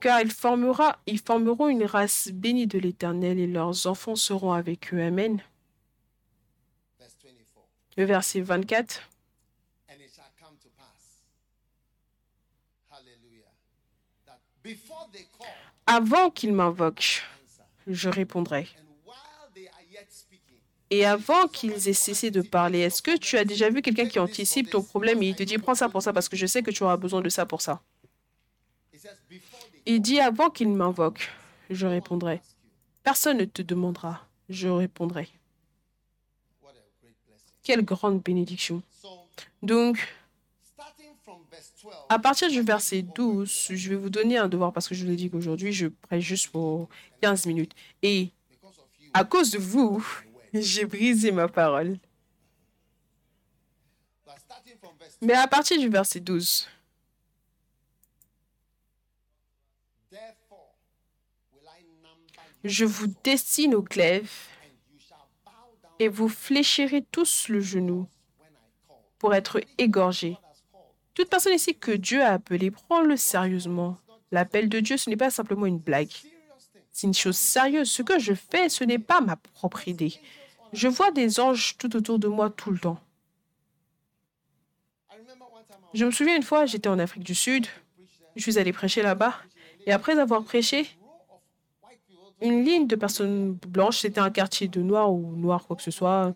[0.00, 4.92] Car ils, formera, ils formeront une race bénie de l'Éternel et leurs enfants seront avec
[4.92, 5.02] eux.
[5.02, 5.42] Amen.
[6.98, 7.66] Verse 24.
[7.96, 9.08] Le verset 24.
[9.88, 11.24] And it shall come to pass.
[12.90, 13.50] Hallelujah.
[14.26, 15.48] That before they call,
[15.86, 17.22] Avant qu'ils m'invoquent,
[17.86, 18.68] je répondrai.
[20.90, 24.18] Et avant qu'ils aient cessé de parler, est-ce que tu as déjà vu quelqu'un qui
[24.18, 26.62] anticipe ton problème et il te dit prends ça pour ça parce que je sais
[26.62, 27.82] que tu auras besoin de ça pour ça?
[29.84, 31.30] Il dit avant qu'ils m'invoquent,
[31.70, 32.40] je répondrai.
[33.02, 35.28] Personne ne te demandera, je répondrai.
[37.62, 38.82] Quelle grande bénédiction.
[39.62, 39.98] Donc,
[40.62, 44.72] starting from verse 12, à partir du verset 12, je vais vous donner un devoir
[44.72, 46.88] parce que je vous ai dit qu'aujourd'hui, je prêche juste pour
[47.20, 47.72] 15 minutes.
[48.02, 48.30] Et
[49.12, 50.06] à cause de vous,
[50.54, 51.98] j'ai brisé ma parole.
[55.20, 56.68] Mais à partir du verset 12,
[60.10, 60.74] Therefore
[61.52, 64.30] will I number you, je vous destine au glaive
[65.98, 68.06] et vous fléchirez tous le genou
[69.18, 70.38] pour être égorgés.
[71.14, 73.98] Toute personne ici que Dieu a appelée, prends-le sérieusement.
[74.30, 76.12] L'appel de Dieu, ce n'est pas simplement une blague.
[76.98, 77.88] C'est une chose sérieuse.
[77.88, 80.14] Ce que je fais, ce n'est pas ma propre idée.
[80.72, 82.98] Je vois des anges tout autour de moi tout le temps.
[85.94, 87.68] Je me souviens une fois, j'étais en Afrique du Sud.
[88.34, 89.32] Je suis allée prêcher là-bas.
[89.86, 90.88] Et après avoir prêché,
[92.40, 95.92] une ligne de personnes blanches, c'était un quartier de noirs ou noirs, quoi que ce
[95.92, 96.34] soit.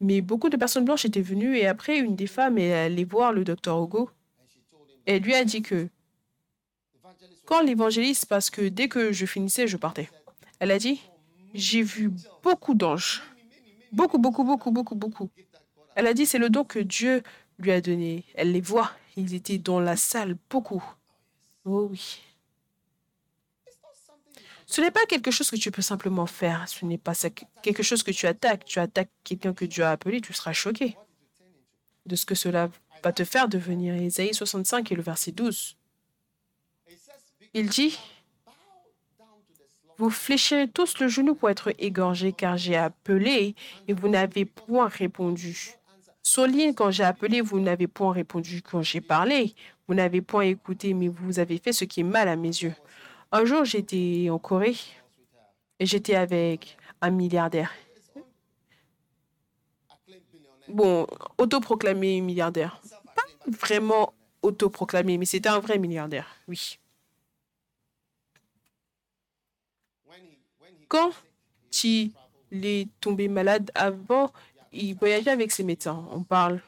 [0.00, 3.34] Mais beaucoup de personnes blanches étaient venues et après, une des femmes est allée voir
[3.34, 3.86] le docteur.
[5.06, 5.90] Et elle lui a dit que
[7.44, 10.08] quand l'évangéliste, parce que dès que je finissais, je partais.
[10.58, 11.00] Elle a dit,
[11.54, 12.12] j'ai vu
[12.42, 13.22] beaucoup d'anges.
[13.92, 15.30] Beaucoup, beaucoup, beaucoup, beaucoup, beaucoup.
[15.96, 17.22] Elle a dit, c'est le don que Dieu
[17.58, 18.24] lui a donné.
[18.34, 18.92] Elle les voit.
[19.16, 20.82] Ils étaient dans la salle, beaucoup.
[21.64, 22.20] Oh oui.
[24.66, 26.68] Ce n'est pas quelque chose que tu peux simplement faire.
[26.68, 27.14] Ce n'est pas
[27.62, 28.64] quelque chose que tu attaques.
[28.64, 30.96] Tu attaques quelqu'un que Dieu a appelé, tu seras choqué
[32.06, 32.70] de ce que cela
[33.02, 33.94] va te faire devenir.
[33.94, 35.76] Ésaïe 65 et le verset 12.
[37.54, 37.98] It says, "Be- Il dit.
[39.98, 43.54] Vous fléchirez tous le genou pour être égorgés, car j'ai appelé
[43.86, 45.74] et vous n'avez point répondu.
[46.22, 48.62] Souligne, quand j'ai appelé, vous n'avez point répondu.
[48.62, 49.54] Quand j'ai parlé,
[49.86, 52.74] vous n'avez point écouté, mais vous avez fait ce qui est mal à mes yeux.
[53.30, 54.76] Un jour, j'étais en Corée
[55.78, 57.70] et j'étais avec un milliardaire.
[60.68, 62.80] Bon, autoproclamé milliardaire.
[62.84, 63.54] Self-acclaimed.
[63.56, 66.78] Vraiment autoproclamé, mais c'était un vrai milliardaire, oui.
[70.90, 71.12] Quand
[71.84, 72.12] il
[72.50, 74.32] est tombé malade avant,
[74.72, 76.04] il voyageait avec ses médecins.
[76.10, 76.60] On parle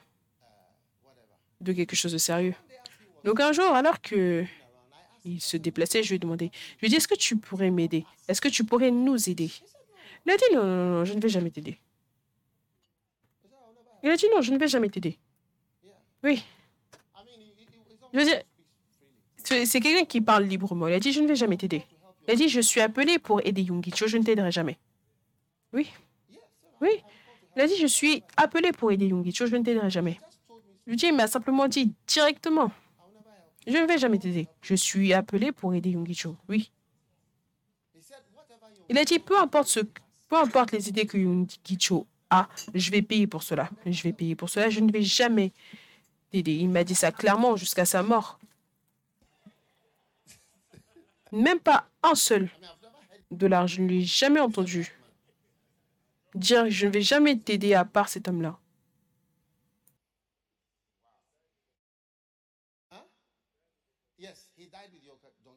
[1.61, 2.55] de quelque chose de sérieux.
[3.25, 4.45] Donc un jour, alors que
[5.25, 7.73] il se déplaçait, je lui ai demandé, je lui ai dit, est-ce que tu pourrais
[7.73, 8.07] m'aider?
[8.29, 9.51] Est-ce que tu pourrais nous aider?
[10.25, 11.81] Il a dit, non, non, non, je ne vais jamais t'aider.
[14.05, 15.19] Il a dit, non, je ne vais jamais t'aider.
[16.23, 16.45] Oui,
[18.13, 18.41] je veux dire,
[19.43, 20.87] c'est quelqu'un qui parle librement.
[20.87, 21.85] Il a dit, je ne vais jamais t'aider.
[22.27, 24.79] Il a dit, je suis appelé pour aider Yungicho, je ne t'aiderai jamais.
[25.73, 25.91] Oui,
[26.81, 27.03] oui.
[27.57, 30.21] Il a dit, je suis appelé pour aider Yungicho, je ne t'aiderai jamais.
[30.87, 32.73] Je m'a simplement dit directement,
[33.67, 34.49] je ne vais jamais t'aider.
[34.61, 36.37] Je suis appelé pour aider Yungicho.
[36.49, 36.71] Oui.
[38.89, 39.81] Il a dit, peu importe, ce,
[40.29, 43.71] peu importe les idées que Yungicho a, je vais payer pour cela.
[43.87, 45.53] Je vais payer pour cela, je ne vais jamais
[46.31, 46.53] t'aider.
[46.53, 48.39] Il m'a dit ça clairement jusqu'à sa mort.
[51.33, 52.49] Même pas un seul
[53.31, 53.67] dollar.
[53.67, 54.93] Je ne l'ai jamais entendu
[56.35, 58.59] dire je ne vais jamais t'aider à part cet homme-là.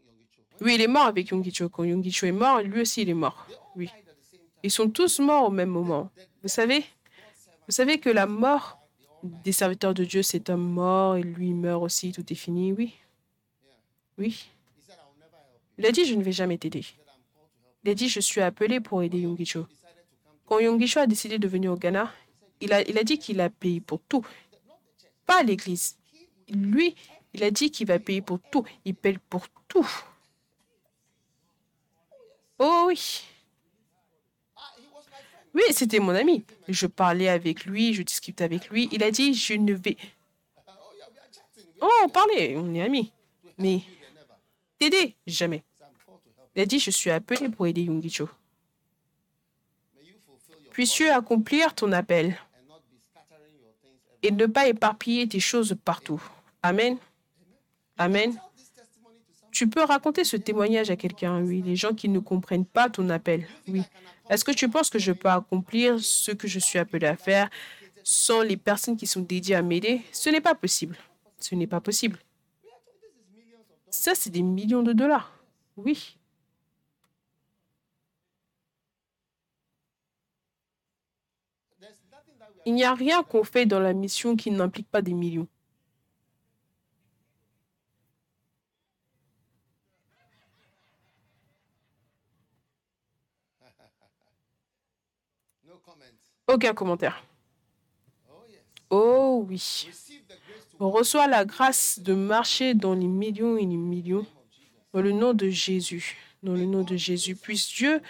[0.06, 0.42] Yongicho.
[0.62, 1.70] Oui, il est mort avec Yungicho.
[1.70, 3.48] Quand Yungicho est mort, lui aussi, il est mort.
[3.76, 3.90] Oui.
[4.64, 6.10] Ils sont tous morts au même moment.
[6.42, 6.80] Vous savez,
[7.68, 8.80] vous savez que la mort
[9.24, 12.74] des serviteurs de Dieu, cet homme mort, et lui meurt aussi, tout est fini.
[12.74, 12.96] Oui.
[14.18, 14.50] Oui.
[15.78, 16.86] Il a dit, je ne vais jamais t'aider.
[17.84, 19.68] Il a dit, je suis appelé pour aider Yungicho.
[20.46, 22.12] Quand Yungicho a décidé de venir au Ghana,
[22.62, 24.26] il a, dit qu'il a payé pour tout.
[25.26, 25.98] Pas l'église.
[26.50, 26.96] Lui,
[27.34, 28.64] il a dit qu'il va payer pour tout.
[28.86, 29.88] Il paye pour tout.
[32.60, 33.24] Oh oui.
[35.54, 36.44] Oui, c'était mon ami.
[36.68, 38.90] Je parlais avec lui, je discutais avec lui.
[38.92, 39.98] Il a dit, je ne vais...
[41.82, 41.86] Oh.
[42.08, 43.12] Oh, on est amis.
[43.58, 43.82] Mais.
[44.80, 45.64] T'aider, jamais.
[46.56, 48.30] Il a dit, je suis appelé pour aider Yungicho.
[50.72, 52.38] Puisses-tu accomplir ton appel
[54.24, 56.22] et ne pas éparpiller tes choses partout.
[56.64, 56.98] Amen.
[57.98, 58.38] Amen.
[59.52, 63.10] Tu peux raconter ce témoignage à quelqu'un, oui, les gens qui ne comprennent pas ton
[63.10, 63.84] appel, oui.
[64.30, 67.50] Est-ce que tu penses que je peux accomplir ce que je suis appelé à faire
[68.04, 70.02] sans les personnes qui sont dédiées à m'aider?
[70.12, 70.98] Ce n'est pas possible.
[71.40, 72.20] Ce n'est pas possible.
[73.96, 75.32] Ça, c'est des millions de dollars.
[75.78, 76.18] Oui.
[82.66, 85.48] Il n'y a rien qu'on fait dans la mission qui n'implique pas des millions.
[96.48, 97.24] Aucun commentaire.
[98.90, 99.86] Oh oui.
[99.88, 103.78] Receive the grace to On reçoit la grâce de marcher dans les millions et les
[103.78, 104.26] millions
[104.94, 106.18] dans le nom de Jésus.
[106.44, 107.36] Dans le nom de Jésus.
[107.36, 108.02] Puisse Dieu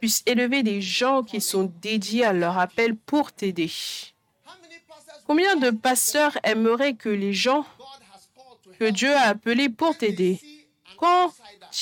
[0.00, 3.70] puisse élever des gens qui sont dédiés à leur appel pour t'aider.
[5.26, 7.64] Combien de pasteurs aimeraient que les gens
[8.78, 10.40] que Dieu a appelés pour t'aider,
[10.96, 11.32] quand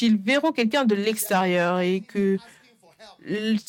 [0.00, 2.38] ils verront quelqu'un de l'extérieur et que?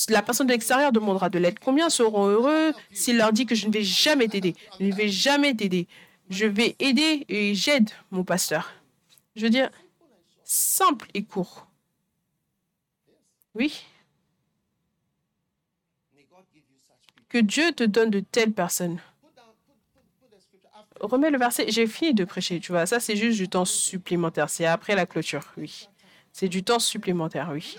[0.09, 1.59] La personne de l'extérieur demandera de l'aide.
[1.59, 5.09] Combien seront heureux s'il leur dit que je ne vais jamais t'aider, je ne vais
[5.09, 5.87] jamais t'aider,
[6.29, 8.71] je vais aider et j'aide mon pasteur.
[9.35, 9.69] Je veux dire,
[10.43, 11.67] simple et court.
[13.53, 13.83] Oui,
[17.31, 18.99] que Dieu te donne de telles personnes.
[20.99, 24.49] Remets le verset, j'ai fini de prêcher, tu vois, ça c'est juste du temps supplémentaire,
[24.49, 25.87] c'est après la clôture, oui.
[26.33, 27.77] C'est du temps supplémentaire, oui.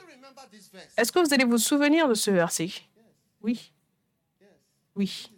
[0.97, 2.71] Est-ce que vous allez vous souvenir de ce verset?
[3.43, 3.73] Oui,
[4.95, 5.31] oui.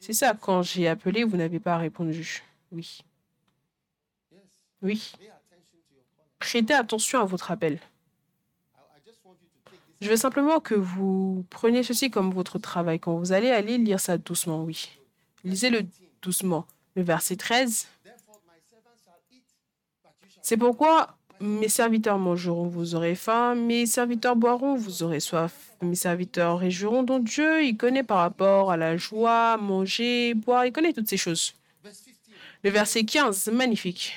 [0.00, 2.42] C'est ça, quand j'ai appelé, vous n'avez pas répondu.
[2.72, 3.00] Oui,
[4.82, 5.12] oui.
[6.38, 7.78] Prêtez attention à votre appel.
[10.00, 12.98] Je veux simplement que vous preniez ceci comme votre travail.
[12.98, 14.98] Quand vous allez aller lire ça doucement, oui.
[15.44, 15.86] Lisez-le
[16.20, 16.66] doucement.
[16.96, 17.86] Le verset 13.
[18.02, 19.44] Therefore, my servants shall eat,
[20.02, 23.56] but you shall C'est pourquoi mes serviteurs mangeront, vous aurez faim.
[23.56, 25.72] Mes serviteurs boiront, vous aurez soif.
[25.82, 27.02] Mes serviteurs réjouiront.
[27.02, 31.16] Donc Dieu, il connaît par rapport à la joie, manger, boire, il connaît toutes ces
[31.16, 31.54] choses.
[31.82, 32.14] Verse 15.
[32.62, 34.14] Le verset 15, magnifique.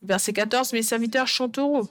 [0.00, 1.88] Verset 14, mes serviteurs chanteront.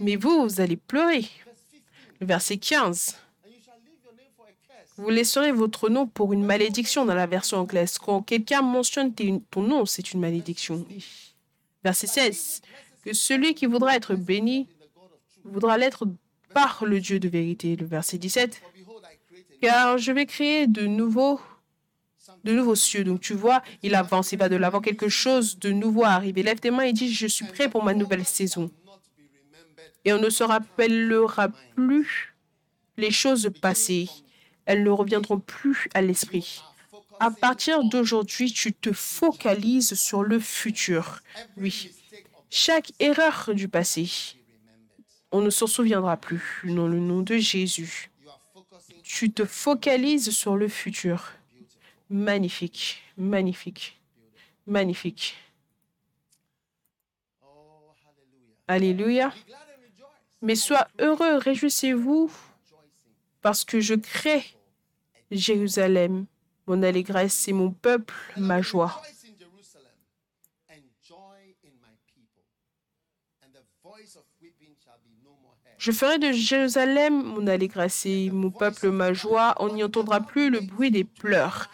[0.00, 1.20] Mais vous, vous allez pleurer.
[1.20, 1.28] Verse
[1.70, 1.80] 15.
[2.20, 3.16] Le verset 15.
[3.44, 4.92] And you shall leave your name for a curse.
[4.96, 7.98] Vous laisserez votre nom pour une malédiction dans la version anglaise.
[7.98, 9.12] Quand quelqu'un mentionne
[9.50, 10.86] ton nom, c'est une malédiction.
[11.86, 12.62] Verset 16.
[13.04, 14.66] Que celui qui voudra être béni
[15.44, 16.08] voudra l'être
[16.52, 17.76] par le Dieu de vérité.
[17.76, 18.56] Le verset 17.
[18.56, 21.40] For behold, I create a Car je vais créer de nouveaux,
[22.42, 23.04] de nouveaux cieux.
[23.04, 24.80] Donc tu vois, il avance, il va de l'avant.
[24.80, 26.34] Quelque chose de nouveau arrive.
[26.34, 28.68] Lève tes mains et dit, je suis prêt pour ma nouvelle saison.
[30.04, 32.34] Et on ne se rappellera plus
[32.96, 34.08] les choses passées.
[34.64, 36.64] Elles ne reviendront plus à l'esprit.
[37.20, 41.20] À partir d'aujourd'hui, tu te focalises sur le futur.
[41.56, 41.90] Oui.
[42.50, 44.10] Chaque erreur du passé,
[45.32, 46.62] on ne s'en souviendra plus.
[46.64, 48.10] Dans le nom de Jésus,
[49.02, 51.32] tu te focalises sur le futur.
[52.08, 54.00] Magnifique, magnifique,
[54.66, 55.36] magnifique.
[58.68, 59.32] Alléluia.
[60.42, 62.30] Mais sois heureux, réjouissez-vous,
[63.42, 64.44] parce que je crée
[65.30, 66.26] Jérusalem,
[66.66, 69.02] mon allégresse et mon peuple, ma joie.
[75.78, 79.54] Je ferai de Jérusalem mon allégresse et mon peuple ma joie.
[79.58, 81.70] On n'y entendra plus le bruit des pleurs.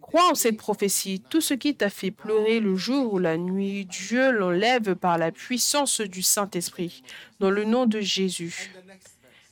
[0.00, 1.22] Crois en cette prophétie.
[1.30, 5.30] Tout ce qui t'a fait pleurer le jour ou la nuit, Dieu l'enlève par la
[5.30, 7.02] puissance du Saint-Esprit,
[7.40, 8.72] dans le nom de Jésus.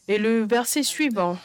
[0.08, 1.38] Et le verset suivant.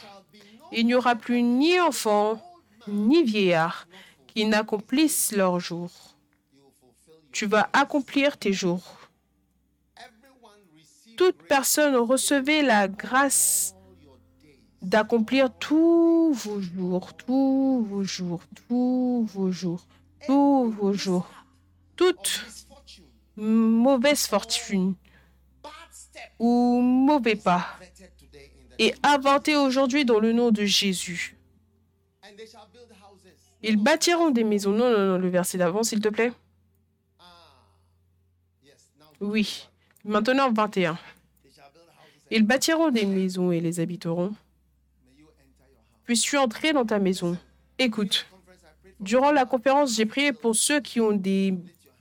[0.72, 2.42] Il n'y aura plus ni enfant,
[2.88, 3.86] ni vieillard
[4.26, 6.16] qui n'accomplissent leurs jours.
[7.32, 8.98] Tu vas accomplir tes jours.
[11.16, 13.74] Toute personne recevez la grâce
[14.80, 19.86] d'accomplir tous vos jours, tous vos jours, tous vos jours,
[20.26, 21.28] tous vos jours.
[21.96, 22.44] Toute
[23.36, 24.94] mauvaise fortune
[26.38, 27.66] ou mauvais pas
[28.78, 31.36] est inventé aujourd'hui dans le nom de Jésus.
[33.62, 34.72] Ils bâtiront des maisons.
[34.72, 36.32] Non, non, non, le verset d'avant, s'il te plaît.
[39.20, 39.68] Oui.
[40.04, 40.98] Maintenant, 21.
[41.44, 42.26] they shall build houses.
[42.30, 44.34] Ils bâtiront des maisons et les habiteront.
[46.04, 47.38] Puisses-tu entrer dans ta maison
[47.78, 48.26] Écoute,
[48.98, 51.54] durant la conférence, j'ai prié pour ceux qui ont des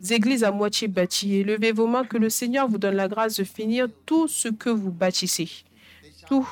[0.09, 1.43] églises à moitié bâties.
[1.43, 4.71] Levez vos mains, que le Seigneur vous donne la grâce de finir tout ce que
[4.71, 5.49] vous bâtissez.
[6.27, 6.49] Tout.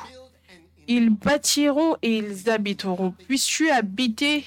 [0.88, 3.12] Ils bâtiront et ils habiteront.
[3.28, 4.46] Puisses-tu habiter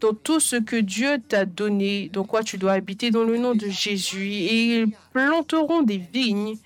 [0.00, 3.54] dans tout ce que Dieu t'a donné, dans quoi tu dois habiter dans le nom
[3.54, 4.26] de Jésus.
[4.32, 6.56] Et ils planteront des vignes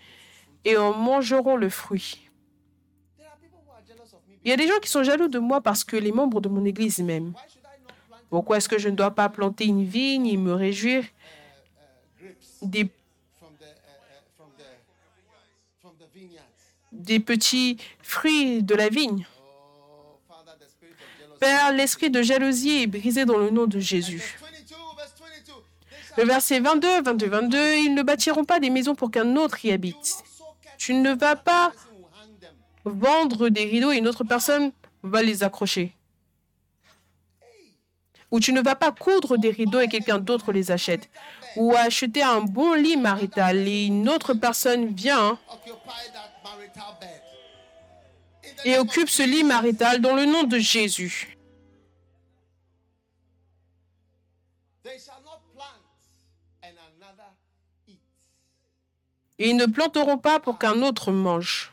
[0.65, 2.29] et en mangeront le fruit.
[4.45, 6.49] Il y a des gens qui sont jaloux de moi parce que les membres de
[6.49, 7.35] mon église m'aiment.
[8.31, 11.05] Pourquoi est-ce que je ne dois pas planter une vigne et me réjouir
[12.63, 12.91] des,
[16.93, 21.28] des petits fruits de la vigne Oh, Father, the spirit of jealousy.
[21.39, 24.19] Père, l'esprit de jalousie est brisé dans le nom de Jésus.
[24.19, 25.53] Verse 22, verse 22.
[25.89, 29.37] They shall Le verset 22, 22, 22, ils ne bâtiront pas des maisons pour qu'un
[29.37, 30.25] autre y habite.
[30.79, 31.73] Tu ne vas pas
[32.85, 34.73] vendre des rideaux et une autre personne
[35.03, 35.93] va les accrocher.
[38.31, 41.09] Ou tu ne vas pas coudre des rideaux et quelqu'un d'autre les achète.
[41.57, 45.39] Ou acheter un bon lit marital et une autre personne vient
[48.65, 51.37] et occupe ce lit marital dans le nom de Jésus.
[59.41, 61.73] Et ils ne planteront pas pour qu'un autre mange.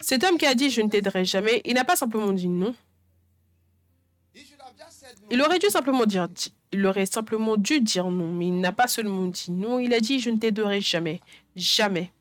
[0.00, 2.74] Cet homme qui a dit je ne t'aiderai jamais, il n'a pas simplement dit non.
[5.30, 6.28] Il aurait dû simplement dire
[6.72, 10.00] il aurait simplement dû dire non, mais il n'a pas seulement dit non, il a
[10.00, 11.20] dit je ne t'aiderai jamais,
[11.54, 12.12] jamais.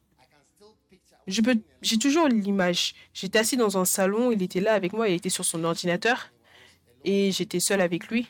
[1.28, 2.94] Je peux, j'ai toujours l'image.
[3.14, 6.32] J'étais assis dans un salon, il était là avec moi, il était sur son ordinateur
[7.06, 8.28] et j'étais seule avec lui.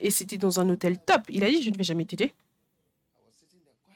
[0.00, 1.22] Et c'était dans un hôtel top.
[1.28, 2.32] Il a dit je ne vais jamais t'aider.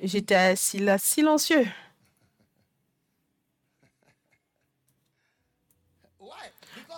[0.00, 1.66] J'étais assis là silencieux.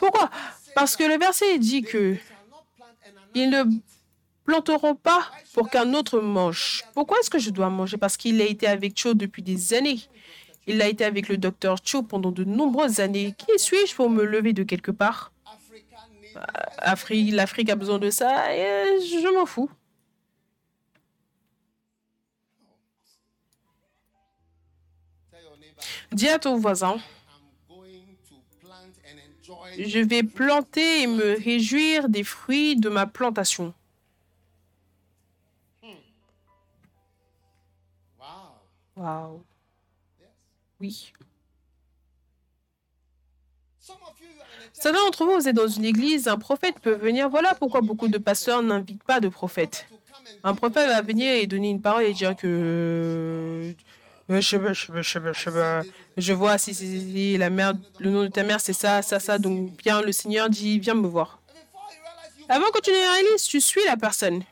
[0.01, 0.31] Pourquoi?
[0.75, 2.17] Parce que le verset dit que
[3.35, 3.65] ils ne
[4.45, 6.85] planteront pas pour qu'un autre mange.
[6.95, 7.97] Pourquoi est-ce que je dois manger?
[7.97, 10.01] Parce qu'il a été avec Cho depuis des années.
[10.67, 13.35] Il a été avec le docteur Cho pendant de nombreuses années.
[13.37, 15.33] Qui suis-je pour me lever de quelque part?
[16.79, 19.71] Afrique, L'Afrique a besoin de ça et euh, je m'en fous.
[26.13, 26.97] Dis à ton voisin,
[29.79, 33.73] je vais planter et me réjouir des fruits de ma plantation.
[38.19, 38.27] Wow.
[38.97, 39.43] Waouh.
[40.21, 40.29] Yes.
[40.81, 41.13] Oui.
[44.73, 47.29] Certains d'entre vous, vous êtes dans une église, un prophète peut venir.
[47.29, 49.87] Voilà pourquoi beaucoup de pasteurs n'invitent pas de prophète.
[49.89, 53.75] to come and Un prophète va venir et donner une parole et dire que
[54.27, 55.83] pas,
[56.17, 59.21] je vois si, si, si, la mère, le nom de ta mère c'est ça, ça,
[59.21, 59.39] ça.
[59.39, 61.41] Donc viens, le Seigneur dit viens me voir.
[62.49, 64.43] Avant que tu ne réalises, tu suis la personne.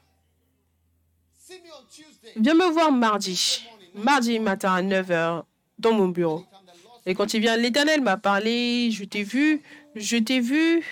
[2.37, 5.43] Viens me voir mardi, mardi matin à 9h
[5.79, 6.45] dans mon bureau.
[7.05, 9.63] Et quand il vient, l'Éternel m'a parlé, je t'ai vu,
[9.97, 10.83] je t'ai vu.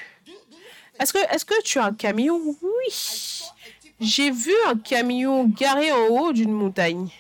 [0.98, 2.38] Est-ce que, que tu as un camion?
[2.62, 3.42] Oui.
[4.00, 7.10] J'ai vu un camion garé en haut d'une montagne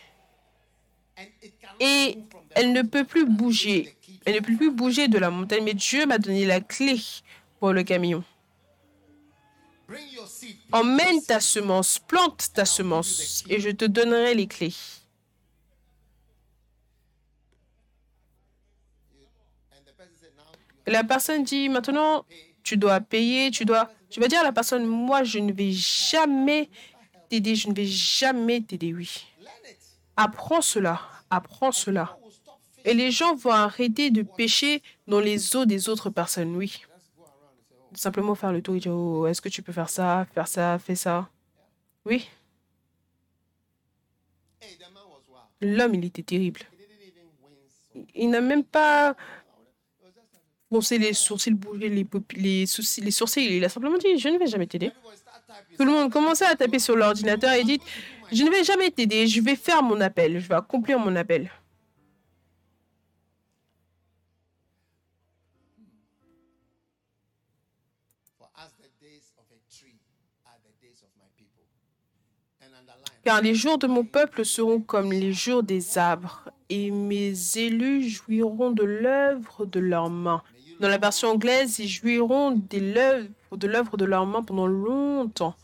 [1.80, 2.18] et
[2.54, 3.96] elle ne peut plus bouger.
[4.24, 7.00] Elle ne peut plus bouger de la montagne, mais Dieu m'a donné la clé
[7.58, 8.22] pour le camion.
[10.72, 14.74] Emmène ta semence, plante ta semence et je te donnerai les clés.
[20.86, 22.24] La personne dit maintenant,
[22.62, 23.90] tu dois payer, tu dois.
[24.10, 26.68] Tu vas dire à la personne, moi, je ne vais jamais
[27.28, 29.26] t'aider, je ne vais jamais t'aider, oui.
[30.16, 31.00] Apprends cela,
[31.30, 32.18] apprends cela.
[32.84, 36.82] Et les gens vont arrêter de pécher dans les eaux des autres personnes, oui.
[37.94, 40.78] Simplement faire le tour et dire, oh, est-ce que tu peux faire ça, faire ça,
[40.78, 41.28] fais ça?
[42.06, 42.28] Oui,
[45.60, 46.60] l'homme, il était terrible.
[48.14, 49.16] Il n'a même pas
[50.70, 53.56] boncé les sourcils, bougé les, les, sourcils, les sourcils.
[53.56, 54.92] Il a simplement dit, je ne vais jamais t'aider.
[55.76, 57.80] Tout le monde commençait à taper sur l'ordinateur et dit,
[58.32, 61.50] je ne vais jamais t'aider, je vais faire mon appel, je vais accomplir mon appel.
[73.22, 78.08] Car les jours de mon peuple seront comme les jours des arbres, et mes élus
[78.08, 80.42] jouiront de l'œuvre de leurs mains.
[80.80, 85.54] Dans la version anglaise, ils jouiront de l'œuvre de leurs mains pendant longtemps.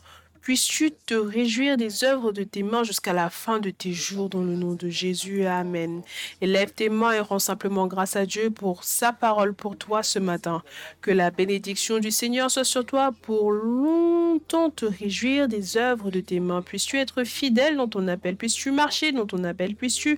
[0.47, 4.43] Puisses-tu te réjouir des œuvres de tes mains jusqu'à la fin de tes jours dans
[4.43, 5.45] le nom de Jésus.
[5.45, 6.03] Amen.
[6.39, 10.19] Élève tes mains et rends simplement grâce à Dieu pour sa parole pour toi ce
[10.19, 10.63] matin.
[11.01, 16.21] Que la bénédiction du Seigneur soit sur toi pour longtemps te réjouir des œuvres de
[16.21, 16.61] tes mains.
[16.61, 18.37] Puisses-tu être fidèle dans ton appel?
[18.37, 19.75] Puisses-tu marcher dans ton appel?
[19.75, 20.17] Puisses-tu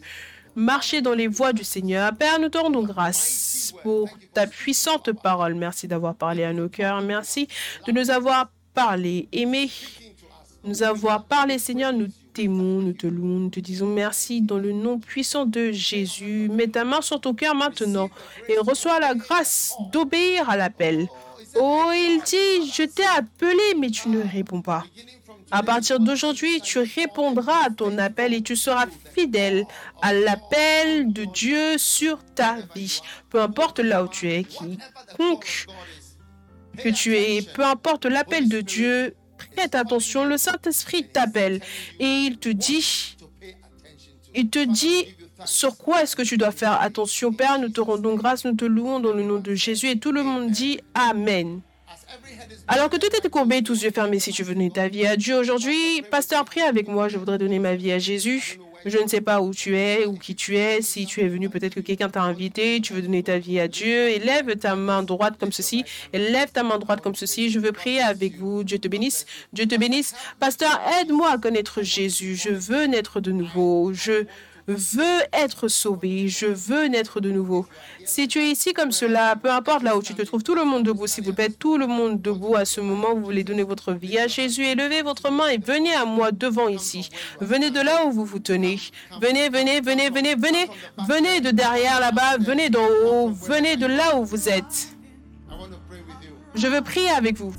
[0.55, 2.15] marcher dans les voies du Seigneur?
[2.15, 5.55] Père, nous te rendons grâce pour ta puissante parole.
[5.55, 7.01] Merci d'avoir parlé à nos cœurs.
[7.01, 7.47] Merci
[7.87, 9.71] de nous avoir parlé, aimé,
[10.63, 11.93] nous avoir parlé, Seigneur.
[11.93, 16.49] Nous t'aimons, nous te louons, nous te disons merci dans le nom puissant de Jésus.
[16.51, 18.09] Mets ta main sur ton cœur maintenant
[18.47, 21.07] et reçois la grâce d'obéir à l'appel.
[21.55, 24.83] Oh, il dit, je t'ai appelé, mais tu ne réponds pas.
[25.51, 29.65] À partir d'aujourd'hui, tu répondras à ton appel et tu seras fidèle
[30.01, 32.99] à l'appel de Dieu sur ta vie.
[33.31, 35.65] Peu importe là où tu es, quiconque
[36.77, 39.15] que tu es, peu importe l'appel de Dieu,
[39.55, 41.61] prête attention, le Saint-Esprit t'appelle
[41.99, 43.17] et il te dit,
[44.35, 45.07] il te dit
[45.45, 48.65] Sur quoi est-ce que tu dois faire attention, Père Nous te rendons grâce, nous te
[48.65, 51.61] louons dans le nom de Jésus et tout le monde dit Amen.
[52.67, 55.15] Alors que tout est courbé, tous yeux fermés, si tu veux donner ta vie à
[55.15, 58.59] Dieu aujourd'hui, pasteur, prie avec moi, je voudrais donner ma vie à Jésus.
[58.85, 60.81] Je ne sais pas où tu es ou qui tu es.
[60.81, 63.67] Si tu es venu, peut-être que quelqu'un t'a invité, tu veux donner ta vie à
[63.67, 64.09] Dieu.
[64.09, 65.83] Et lève ta main droite comme ceci.
[66.13, 67.49] Et lève ta main droite comme ceci.
[67.49, 68.63] Je veux prier avec vous.
[68.63, 69.25] Dieu te bénisse.
[69.53, 70.13] Dieu te bénisse.
[70.39, 72.35] Pasteur, aide-moi à connaître Jésus.
[72.35, 73.91] Je veux naître de nouveau.
[73.93, 74.25] Je
[74.67, 77.65] veux être sauvé, je veux naître de nouveau.
[78.05, 80.63] Si tu es ici comme cela, peu importe là où tu te trouves, tout le
[80.63, 83.63] monde debout, s'il vous plaît, tout le monde debout à ce moment, vous voulez donner
[83.63, 87.09] votre vie à Jésus, élevez votre main et venez à moi devant ici.
[87.39, 88.79] Venez de là où vous vous tenez.
[89.21, 90.67] Venez, venez, venez, venez, venez,
[91.07, 94.89] venez de derrière là-bas, venez d'en haut, venez de là où vous êtes.
[96.55, 97.53] Je veux prier avec vous.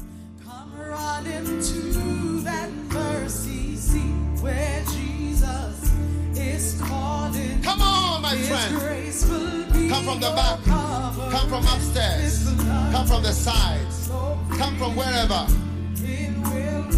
[7.63, 8.79] Come on, my His friend.
[8.79, 10.59] grace will be Come from the back.
[10.65, 11.31] cover.
[11.31, 12.45] Come from upstairs.
[12.93, 14.11] Come from the sides.
[14.59, 15.47] Come from wherever.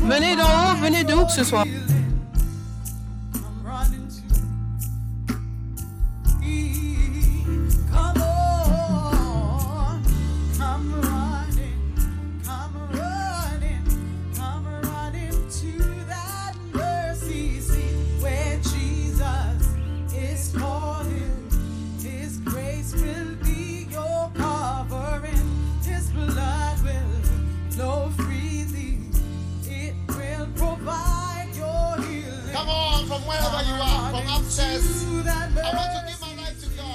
[0.09, 1.65] Venez d'en haut, venez de où que ce soit.
[3.33, 4.23] come running to.
[7.93, 8.32] Come on,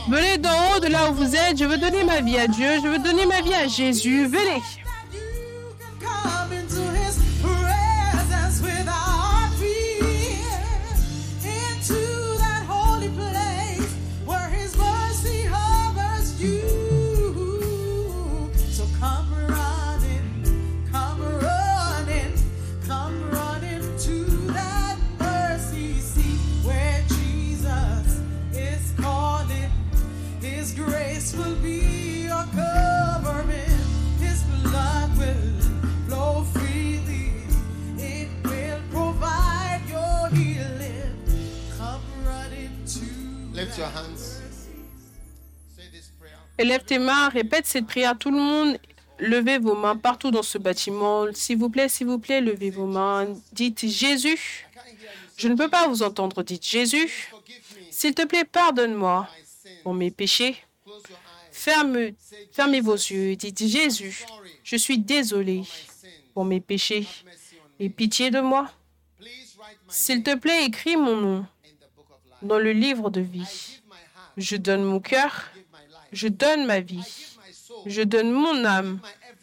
[0.10, 1.58] Venez d'en haut, de là où vous êtes.
[1.58, 2.68] Je veux donner ma vie à Dieu.
[2.82, 4.26] Je veux donner ma vie à Jésus.
[4.28, 4.62] Venez.
[46.85, 48.17] Tes mains, répète cette prière.
[48.17, 48.77] Tout le monde,
[49.19, 51.25] levez vos mains partout dans ce bâtiment.
[51.34, 53.27] S'il vous plaît, s'il vous plaît, levez vos mains.
[53.51, 54.65] Dites Jésus.
[55.38, 56.43] Je ne peux pas vous entendre.
[56.43, 57.31] Dites Jésus.
[57.91, 59.27] S'il te plaît, pardonne-moi
[59.84, 60.55] pour mes péchés.
[61.51, 63.35] Fermez vos yeux.
[63.35, 64.25] Dites Jésus.
[64.63, 65.63] Je suis désolé
[66.34, 67.07] pour mes péchés.
[67.79, 68.71] Et pitié de moi.
[69.89, 72.25] S'il te plaît, écris mon nom in the book of life.
[72.41, 73.81] Dans le livre de vie.
[74.38, 75.49] Je donne mon cœur.
[76.11, 77.03] Je donne ma vie.
[77.85, 78.99] Je donne mon âme.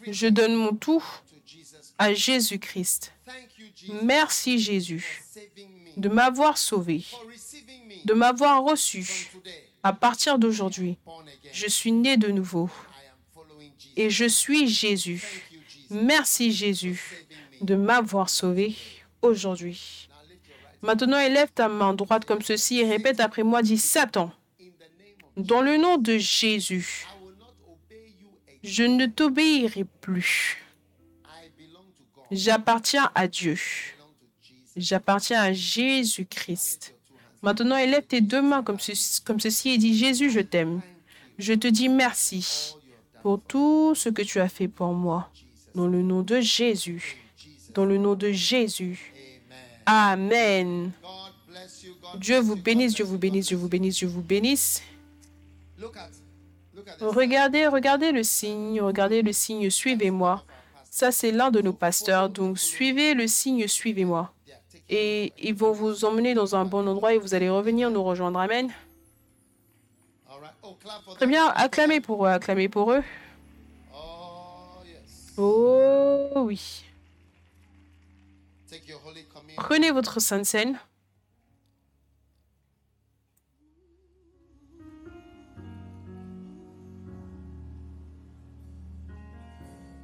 [0.07, 1.03] Je donne mon tout
[1.97, 3.13] à Jésus-Christ.
[4.03, 5.23] Merci Jésus
[5.97, 7.05] de m'avoir sauvé,
[8.05, 9.31] de m'avoir reçu.
[9.83, 10.97] À partir d'aujourd'hui,
[11.51, 12.69] je suis né de nouveau
[13.95, 15.43] et je suis Jésus.
[15.89, 17.25] Merci Jésus
[17.61, 18.75] de m'avoir sauvé
[19.21, 20.09] aujourd'hui.
[20.09, 23.63] Now lift your right Maintenant, élève ta main droite comme ceci et répète après moi,
[23.63, 24.31] dis Satan,
[25.35, 27.07] dans le nom de Jésus,
[28.63, 30.63] je ne t'obéirai plus.
[32.29, 33.57] J'appartiens à Dieu.
[34.75, 36.93] J'appartiens à Jésus-Christ.
[37.41, 40.81] Maintenant, élève tes deux mains comme ceci et dis Jésus, je t'aime.
[41.39, 42.75] Je te dis merci
[43.23, 45.31] pour tout ce que tu as fait pour moi.
[45.73, 47.17] Dans le nom de Jésus.
[47.73, 49.14] Dans le nom de Jésus.
[49.85, 50.91] Amen.
[52.17, 54.81] Dieu vous bénisse, Dieu vous bénisse, Dieu vous bénisse, Dieu vous bénisse.
[57.01, 60.43] Regardez, regardez le signe, regardez le signe, suivez-moi.
[60.89, 62.29] Ça, c'est l'un de nos pasteurs.
[62.29, 64.31] Donc, suivez le signe, suivez-moi.
[64.87, 68.39] Et ils vont vous emmener dans un bon endroit et vous allez revenir nous rejoindre.
[68.39, 68.71] Amen.
[71.15, 73.03] Très bien, acclamez pour eux, acclamez pour eux.
[75.37, 76.85] Oh oui.
[79.55, 79.91] Take your Holy Communion.
[79.91, 80.75] Prenez votre Sainte Seine.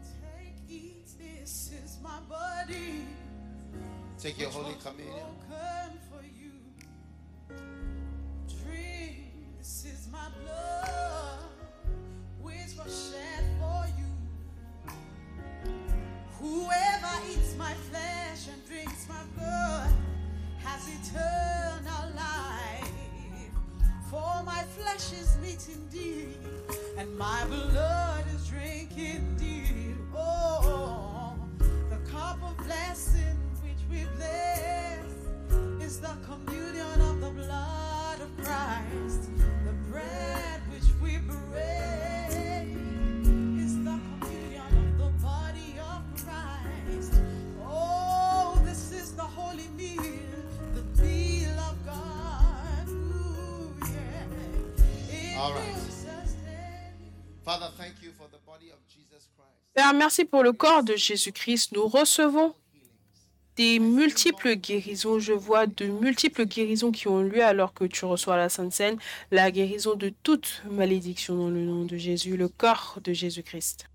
[0.03, 3.05] Take, eat, this is my body.
[4.17, 5.30] Take your Holy Communion.
[24.11, 24.43] For
[24.77, 26.35] flesh is meat indeed,
[26.97, 29.95] and my blood is drink indeed.
[30.13, 31.33] Oh,
[31.89, 35.05] the cup of blessing which we bless
[35.81, 39.29] is the communion of the blood of Christ.
[39.65, 42.20] The bread which we break
[59.73, 61.71] Père, merci pour le corps de Jésus-Christ.
[61.71, 62.53] Nous recevons
[63.55, 65.17] des multiples guérisons.
[65.17, 68.97] Je vois de multiples guérisons qui ont lieu alors que tu reçois la Sainte Seine.
[69.31, 73.90] La guérison de toute malédiction dans le nom de Jésus, le corps de Jésus-Christ.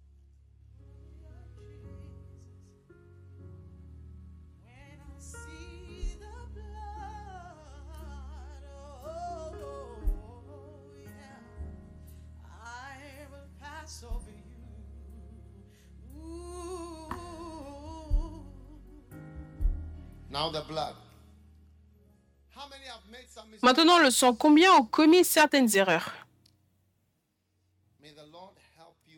[23.63, 24.35] Maintenant, le sang.
[24.35, 26.13] Combien ont commis certaines erreurs?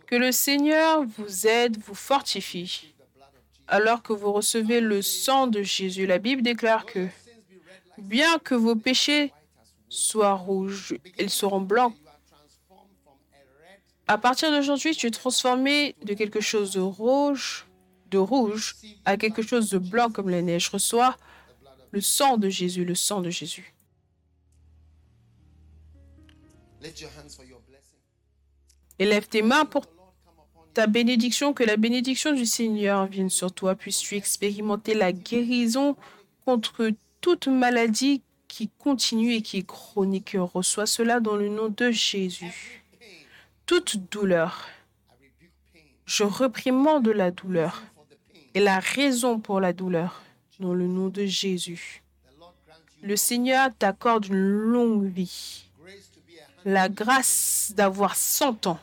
[0.06, 2.94] Que le Seigneur vous aide, vous fortifie.
[3.66, 7.08] Alors que vous recevez le sang de Jésus, la Bible déclare que
[7.98, 9.32] bien que vos péchés
[9.90, 11.94] soient rouges, ils seront blancs.
[14.06, 17.67] À partir d'aujourd'hui, tu es transformé de quelque chose de rouge,
[18.10, 20.68] de rouge à quelque chose de blanc comme la neige.
[20.68, 21.16] Reçois
[21.90, 23.74] le sang de Jésus, le sang de Jésus.
[28.98, 29.86] Élève tes mains pour
[30.74, 33.74] ta bénédiction, que la bénédiction du Seigneur vienne sur toi.
[33.74, 35.96] Puisses-tu expérimenter la guérison
[36.44, 36.90] contre
[37.20, 40.36] toute maladie qui continue et qui est chronique.
[40.38, 42.84] Reçois cela dans le nom de Jésus.
[43.66, 44.66] Toute douleur,
[46.06, 47.82] je reprimande la douleur.
[48.58, 50.20] Et la raison pour la douleur.
[50.58, 52.02] Dans le nom de Jésus.
[53.02, 55.70] Le Seigneur t'accorde une longue vie,
[56.64, 58.80] la grâce d'avoir 100 ans,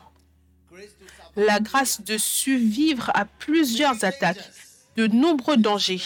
[1.36, 4.50] la grâce de survivre à plusieurs attaques,
[4.96, 6.00] de nombreux dangers,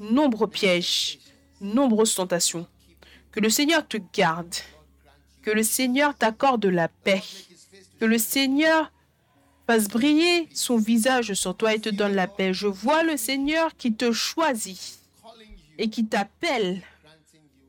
[0.00, 1.20] nombreux pièges,
[1.60, 2.66] nombreuses tentations.
[3.30, 4.56] Que le Seigneur te garde,
[5.42, 7.22] que le Seigneur t'accorde la paix,
[8.00, 8.90] que le Seigneur
[9.66, 12.54] fasse briller son visage sur toi et te donne la paix.
[12.54, 15.00] Je vois le Seigneur qui te choisit
[15.78, 16.82] et qui t'appelle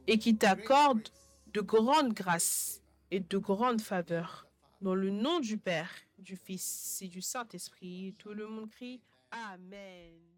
[0.06, 1.10] et qui t'accorde
[1.54, 4.48] de grandes grâces et de grandes faveurs.
[4.82, 9.02] Dans le nom du Père, du Fils et du Saint-Esprit, tout le monde crie
[9.32, 10.37] Amen.